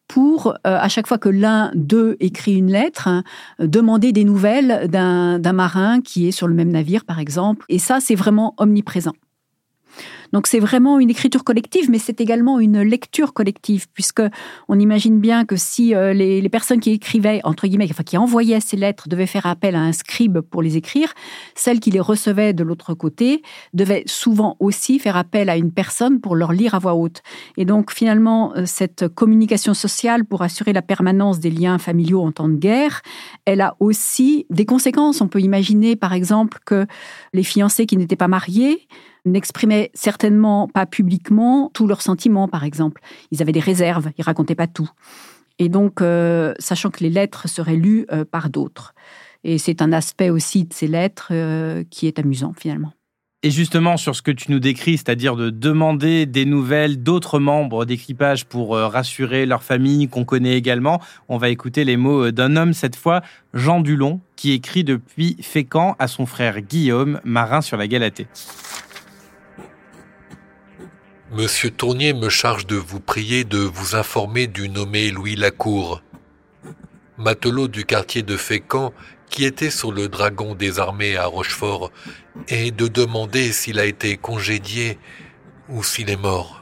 pour, 0.09 0.47
euh, 0.47 0.53
à 0.63 0.89
chaque 0.89 1.07
fois 1.07 1.19
que 1.19 1.29
l'un 1.29 1.71
d'eux 1.75 2.17
écrit 2.19 2.55
une 2.55 2.71
lettre, 2.71 3.07
hein, 3.07 3.23
demander 3.59 4.11
des 4.11 4.25
nouvelles 4.25 4.89
d'un 4.89 5.53
marin 5.53 6.01
qui 6.01 6.27
est 6.27 6.31
sur 6.31 6.47
le 6.47 6.53
même 6.53 6.71
navire, 6.71 7.05
par 7.05 7.19
exemple. 7.19 7.65
Et 7.69 7.79
ça, 7.79 7.99
c'est 8.01 8.15
vraiment 8.15 8.55
omniprésent. 8.57 9.13
Donc 10.33 10.47
c'est 10.47 10.59
vraiment 10.59 10.99
une 10.99 11.09
écriture 11.09 11.43
collective, 11.43 11.89
mais 11.89 11.99
c'est 11.99 12.21
également 12.21 12.59
une 12.59 12.81
lecture 12.81 13.33
collective, 13.33 13.87
puisque 13.93 14.21
on 14.67 14.79
imagine 14.79 15.19
bien 15.19 15.45
que 15.45 15.55
si 15.55 15.95
euh, 15.95 16.13
les, 16.13 16.47
personnes 16.49 16.79
qui 16.79 16.91
écrivaient, 16.91 17.41
entre 17.43 17.67
guillemets, 17.67 17.87
enfin 17.89 18.03
qui 18.03 18.17
envoyaient 18.17 18.59
ces 18.59 18.77
lettres 18.77 19.07
devaient 19.07 19.27
faire 19.27 19.45
appel 19.45 19.75
à 19.75 19.81
un 19.81 19.91
scribe 19.91 20.39
pour 20.39 20.61
les 20.61 20.77
écrire, 20.77 21.13
celles 21.55 21.79
qui 21.79 21.91
les 21.91 21.99
recevaient 21.99 22.53
de 22.53 22.63
l'autre 22.63 22.93
côté 22.93 23.41
devaient 23.73 24.03
souvent 24.05 24.55
aussi 24.59 24.99
faire 24.99 25.17
appel 25.17 25.49
à 25.49 25.57
une 25.57 25.71
personne 25.71 26.19
pour 26.19 26.35
leur 26.35 26.53
lire 26.53 26.75
à 26.75 26.79
voix 26.79 26.95
haute. 26.95 27.21
Et 27.57 27.65
donc 27.65 27.91
finalement, 27.91 28.53
euh, 28.55 28.63
cette 28.65 29.07
communication 29.07 29.73
sociale 29.73 30.25
pour 30.25 30.41
assurer 30.41 30.73
la 30.73 30.81
permanence 30.81 31.39
des 31.39 31.51
liens 31.51 31.77
familiaux 31.77 32.21
en 32.21 32.31
temps 32.31 32.49
de 32.49 32.55
guerre, 32.55 33.01
elle 33.45 33.61
a 33.61 33.75
aussi 33.79 34.45
des 34.49 34.65
conséquences. 34.65 35.21
On 35.21 35.27
peut 35.27 35.41
imaginer 35.41 35.95
par 35.95 36.13
exemple 36.13 36.59
que 36.65 36.85
les 37.33 37.43
fiancés 37.43 37.85
qui 37.85 37.97
n'étaient 37.97 38.15
pas 38.15 38.27
mariés 38.27 38.87
n'exprimaient 39.25 39.91
certainement 39.93 40.67
pas 40.67 40.86
publiquement 40.86 41.71
tous 41.73 41.88
leurs 41.88 42.01
sentiments, 42.01 42.47
par 42.47 42.63
exemple. 42.63 43.01
Ils 43.32 43.41
avaient 43.41 43.51
des 43.51 43.60
réserves, 43.60 44.12
ils 44.17 44.23
racontaient 44.23 44.55
pas 44.55 44.67
tout. 44.67 44.89
Et 45.60 45.67
donc, 45.67 46.01
euh, 46.01 46.53
sachant 46.58 46.89
que 46.89 47.03
les 47.03 47.10
lettres 47.10 47.47
seraient 47.47 47.75
lues 47.75 48.05
euh, 48.12 48.23
par 48.25 48.49
d'autres. 48.49 48.93
Et 49.43 49.58
c'est 49.58 49.82
un 49.82 49.91
aspect 49.91 50.29
aussi 50.29 50.65
de 50.65 50.73
ces 50.73 50.88
lettres 50.88 51.29
euh, 51.32 51.84
qui 51.89 52.08
est 52.08 52.17
amusant, 52.17 52.53
finalement. 52.58 52.93
Et 53.41 53.51
justement, 53.51 53.95
sur 53.95 54.17
ce 54.17 54.21
que 54.21 54.32
tu 54.32 54.51
nous 54.51 54.60
décris, 54.60 54.97
c'est-à-dire 54.97 55.38
de 55.38 55.49
demander 55.49 56.25
des 56.25 56.43
nouvelles 56.43 57.01
d'autres 57.01 57.39
membres 57.39 57.86
d'équipage 57.86 58.45
pour 58.45 58.75
rassurer 58.75 59.45
leur 59.45 59.63
famille 59.63 60.10
qu'on 60.10 60.25
connaît 60.25 60.58
également, 60.58 61.01
on 61.29 61.38
va 61.38 61.47
écouter 61.47 61.86
les 61.86 61.95
mots 61.95 62.32
d'un 62.32 62.58
homme, 62.58 62.73
cette 62.73 62.97
fois, 62.97 63.21
Jean 63.53 63.79
Dulon, 63.79 64.19
qui 64.36 64.51
écrit 64.51 64.84
depuis 64.84 65.38
Fécamp 65.39 65.95
à 65.99 66.10
son 66.10 66.25
frère 66.25 66.60
Guillaume, 66.60 67.21
marin 67.23 67.62
sur 67.62 67.77
la 67.77 67.88
Galatée. 67.88 68.27
Monsieur 71.31 71.69
Tournier 71.69 72.13
me 72.13 72.27
charge 72.27 72.65
de 72.65 72.75
vous 72.75 72.99
prier 72.99 73.43
de 73.43 73.59
vous 73.59 73.95
informer 73.95 74.47
du 74.47 74.67
nommé 74.67 75.11
Louis 75.11 75.35
Lacour, 75.35 76.01
matelot 77.19 77.67
du 77.67 77.85
quartier 77.85 78.23
de 78.23 78.35
Fécamp 78.35 78.93
qui 79.29 79.45
était 79.45 79.69
sur 79.69 79.91
le 79.91 80.07
dragon 80.07 80.55
des 80.55 80.79
armées 80.79 81.17
à 81.17 81.27
Rochefort, 81.27 81.91
et 82.47 82.71
de 82.71 82.87
demander 82.87 83.51
s'il 83.51 83.77
a 83.77 83.85
été 83.85 84.17
congédié 84.17 84.97
ou 85.67 85.83
s'il 85.83 86.09
est 86.09 86.19
mort. 86.19 86.58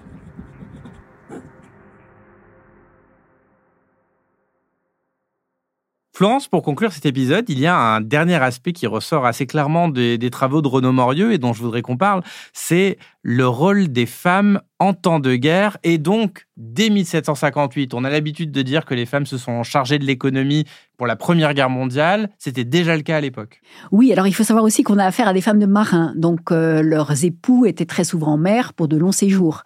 Florence, 6.18 6.48
pour 6.48 6.64
conclure 6.64 6.92
cet 6.92 7.06
épisode, 7.06 7.46
il 7.48 7.60
y 7.60 7.68
a 7.68 7.78
un 7.78 8.02
dernier 8.02 8.42
aspect 8.42 8.74
qui 8.74 8.88
ressort 8.88 9.28
assez 9.28 9.46
clairement 9.46 9.88
des, 9.88 10.18
travaux 10.32 10.64
de 10.64 10.68
Renaud 10.68 10.92
Morieux 10.92 11.32
et 11.32 11.38
dont 11.38 11.54
je 11.54 11.62
voudrais 11.62 11.84
qu'on 11.84 11.96
parle, 11.96 12.24
c'est 12.54 12.98
le 13.22 13.48
rôle 13.48 13.90
des 13.90 14.08
femmes 14.08 14.60
en 14.80 14.96
temps 14.96 15.20
de 15.20 15.36
guerre 15.36 15.78
et 15.84 16.00
donc 16.00 16.48
dès 16.58 16.90
1758. 16.90 17.94
On 17.94 18.04
a 18.04 18.10
l'habitude 18.10 18.52
de 18.52 18.64
dire 18.64 18.86
que 18.86 18.96
les 18.96 19.06
femmes 19.06 19.28
se 19.28 19.38
sont 19.38 19.62
chargées 19.62 20.00
de 20.00 20.06
l'économie 20.06 20.66
pour 20.98 21.06
la 21.06 21.16
Première 21.16 21.54
Guerre 21.54 21.70
mondiale. 21.70 22.32
C'était 22.40 22.66
déjà 22.66 22.98
le 22.98 23.04
cas 23.04 23.18
à 23.18 23.22
l'époque. 23.22 23.62
Oui, 23.92 24.12
alors 24.12 24.26
il 24.26 24.34
faut 24.34 24.44
savoir 24.44 24.66
aussi 24.66 24.82
qu'on 24.82 24.98
a 24.98 25.06
affaire 25.06 25.28
à 25.28 25.34
des 25.34 25.42
femmes 25.42 25.60
de 25.60 25.68
marins, 25.68 26.14
donc 26.16 26.52
euh, 26.52 26.82
leurs 26.82 27.26
époux 27.26 27.68
étaient 27.68 27.86
très 27.86 28.06
souvent 28.06 28.32
en 28.32 28.38
mer 28.38 28.74
pour 28.74 28.88
de 28.88 28.98
longs 28.98 29.12
séjours. 29.12 29.62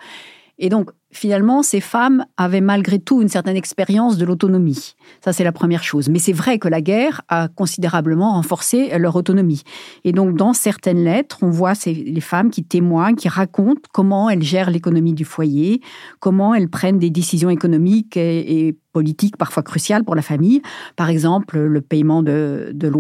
Et 0.58 0.68
donc, 0.68 0.92
finalement, 1.12 1.64
ces 1.64 1.82
femmes 1.82 2.26
avaient 2.38 2.62
malgré 2.62 3.00
tout 3.00 3.22
une 3.22 3.28
certaine 3.28 3.56
expérience 3.56 4.18
de 4.18 4.26
l'autonomie. 4.26 4.96
Ça, 5.24 5.34
c'est 5.34 5.44
la 5.44 5.52
première 5.52 5.84
chose. 5.84 6.10
Mais 6.10 6.20
c'est 6.20 6.34
vrai 6.34 6.60
que 6.60 6.68
la 6.68 6.82
guerre 6.82 7.22
a 7.30 7.48
considérablement 7.48 8.34
renforcé 8.34 8.98
leur 8.98 9.16
autonomie. 9.16 9.64
Et 10.04 10.12
donc, 10.12 10.36
dans 10.36 10.54
certaines 10.54 11.04
lettres, 11.04 11.40
on 11.42 11.50
voit 11.50 11.74
les 11.86 12.22
femmes 12.22 12.50
qui 12.50 12.64
témoignent, 12.64 13.16
qui 13.16 13.30
racontent 13.30 13.82
comment 13.92 14.30
elles 14.30 14.44
gèrent 14.44 14.72
l'économie 14.72 15.14
du 15.14 15.26
foyer, 15.26 15.82
comment 16.20 16.54
elles 16.54 16.70
prennent 16.70 17.00
des 17.00 17.10
décisions 17.10 17.50
économiques 17.50 18.18
et, 18.18 18.76
politiques 18.94 19.38
parfois 19.38 19.64
cruciales 19.64 20.04
pour 20.04 20.16
la 20.16 20.22
famille. 20.22 20.62
Par 20.98 21.10
exemple, 21.10 21.58
le 21.58 21.80
paiement 21.80 22.22
de, 22.22 22.72
de 22.74 22.92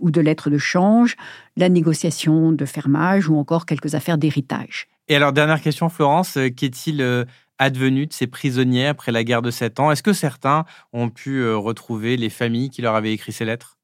ou 0.00 0.10
de 0.12 0.20
lettres 0.20 0.48
de 0.48 0.58
change, 0.58 1.16
la 1.56 1.68
négociation 1.68 2.52
de 2.52 2.64
fermage 2.64 3.28
ou 3.28 3.36
encore 3.36 3.66
quelques 3.66 3.96
affaires 3.96 4.16
d'héritage. 4.16 4.86
Et 5.08 5.16
alors, 5.16 5.32
dernière 5.32 5.60
question, 5.62 5.88
Florence, 5.88 6.36
euh, 6.36 6.50
qu'est-il 6.50 7.00
euh, 7.00 7.24
advenu 7.58 8.06
de 8.06 8.12
ces 8.12 8.26
prisonniers 8.26 8.86
après 8.86 9.10
la 9.10 9.24
guerre 9.24 9.40
de 9.40 9.50
Sept 9.50 9.80
ans? 9.80 9.90
Est-ce 9.90 10.02
que 10.02 10.12
certains 10.12 10.64
ont 10.92 11.08
pu 11.08 11.38
euh, 11.38 11.56
retrouver 11.56 12.16
les 12.18 12.28
familles 12.28 12.68
qui 12.68 12.82
leur 12.82 12.94
avaient 12.94 13.12
écrit 13.12 13.32
ces 13.32 13.46
lettres? 13.46 13.78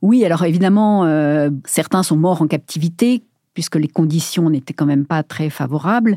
Oui, 0.00 0.24
alors 0.24 0.44
évidemment, 0.44 1.02
certains 1.64 2.04
sont 2.04 2.14
morts 2.14 2.40
en 2.40 2.46
captivité, 2.46 3.24
puisque 3.52 3.74
les 3.74 3.88
conditions 3.88 4.48
n'étaient 4.48 4.72
quand 4.72 4.86
même 4.86 5.06
pas 5.06 5.24
très 5.24 5.50
favorables, 5.50 6.16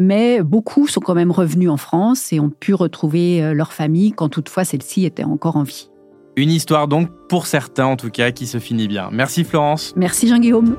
mais 0.00 0.42
beaucoup 0.42 0.88
sont 0.88 0.98
quand 0.98 1.14
même 1.14 1.30
revenus 1.30 1.70
en 1.70 1.76
France 1.76 2.32
et 2.32 2.40
ont 2.40 2.50
pu 2.50 2.74
retrouver 2.74 3.54
leur 3.54 3.72
famille 3.72 4.10
quand 4.10 4.30
toutefois 4.30 4.64
celle-ci 4.64 5.04
était 5.04 5.22
encore 5.22 5.54
en 5.54 5.62
vie. 5.62 5.90
Une 6.34 6.50
histoire 6.50 6.88
donc, 6.88 7.08
pour 7.28 7.46
certains 7.46 7.86
en 7.86 7.94
tout 7.94 8.10
cas, 8.10 8.32
qui 8.32 8.48
se 8.48 8.58
finit 8.58 8.88
bien. 8.88 9.10
Merci 9.12 9.44
Florence. 9.44 9.92
Merci 9.94 10.26
Jean-Guillaume. 10.26 10.74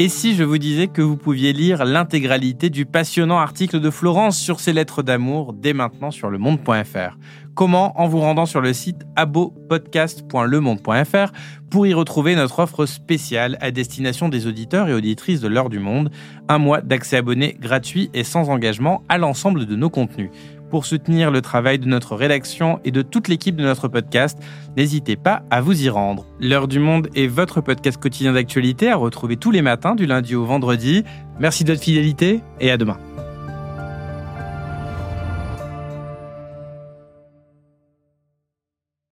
Et 0.00 0.08
si 0.08 0.36
je 0.36 0.44
vous 0.44 0.58
disais 0.58 0.86
que 0.86 1.02
vous 1.02 1.16
pouviez 1.16 1.52
lire 1.52 1.84
l'intégralité 1.84 2.70
du 2.70 2.86
passionnant 2.86 3.38
article 3.38 3.80
de 3.80 3.90
Florence 3.90 4.38
sur 4.38 4.60
ses 4.60 4.72
lettres 4.72 5.02
d'amour 5.02 5.54
dès 5.54 5.72
maintenant 5.72 6.12
sur 6.12 6.30
le 6.30 6.38
monde.fr 6.38 7.18
Comment? 7.56 8.00
En 8.00 8.06
vous 8.06 8.20
rendant 8.20 8.46
sur 8.46 8.60
le 8.60 8.72
site 8.72 9.02
abopodcast.lemonde.fr 9.16 11.32
pour 11.68 11.88
y 11.88 11.94
retrouver 11.94 12.36
notre 12.36 12.60
offre 12.60 12.86
spéciale 12.86 13.58
à 13.60 13.72
destination 13.72 14.28
des 14.28 14.46
auditeurs 14.46 14.88
et 14.88 14.94
auditrices 14.94 15.40
de 15.40 15.48
l'heure 15.48 15.68
du 15.68 15.80
monde, 15.80 16.12
un 16.48 16.58
mois 16.58 16.80
d'accès 16.80 17.16
abonné 17.16 17.56
gratuit 17.58 18.08
et 18.14 18.22
sans 18.22 18.50
engagement 18.50 19.02
à 19.08 19.18
l'ensemble 19.18 19.66
de 19.66 19.74
nos 19.74 19.90
contenus. 19.90 20.30
Pour 20.70 20.84
soutenir 20.84 21.30
le 21.30 21.40
travail 21.40 21.78
de 21.78 21.86
notre 21.86 22.14
rédaction 22.14 22.80
et 22.84 22.90
de 22.90 23.02
toute 23.02 23.28
l'équipe 23.28 23.56
de 23.56 23.64
notre 23.64 23.88
podcast, 23.88 24.38
n'hésitez 24.76 25.16
pas 25.16 25.42
à 25.50 25.60
vous 25.60 25.82
y 25.82 25.88
rendre. 25.88 26.26
L'heure 26.40 26.68
du 26.68 26.78
monde 26.78 27.08
est 27.14 27.26
votre 27.26 27.60
podcast 27.60 27.98
quotidien 27.98 28.34
d'actualité 28.34 28.90
à 28.90 28.96
retrouver 28.96 29.36
tous 29.36 29.50
les 29.50 29.62
matins 29.62 29.94
du 29.94 30.06
lundi 30.06 30.34
au 30.34 30.44
vendredi. 30.44 31.04
Merci 31.40 31.64
de 31.64 31.72
votre 31.72 31.84
fidélité 31.84 32.40
et 32.60 32.70
à 32.70 32.76
demain. 32.76 32.98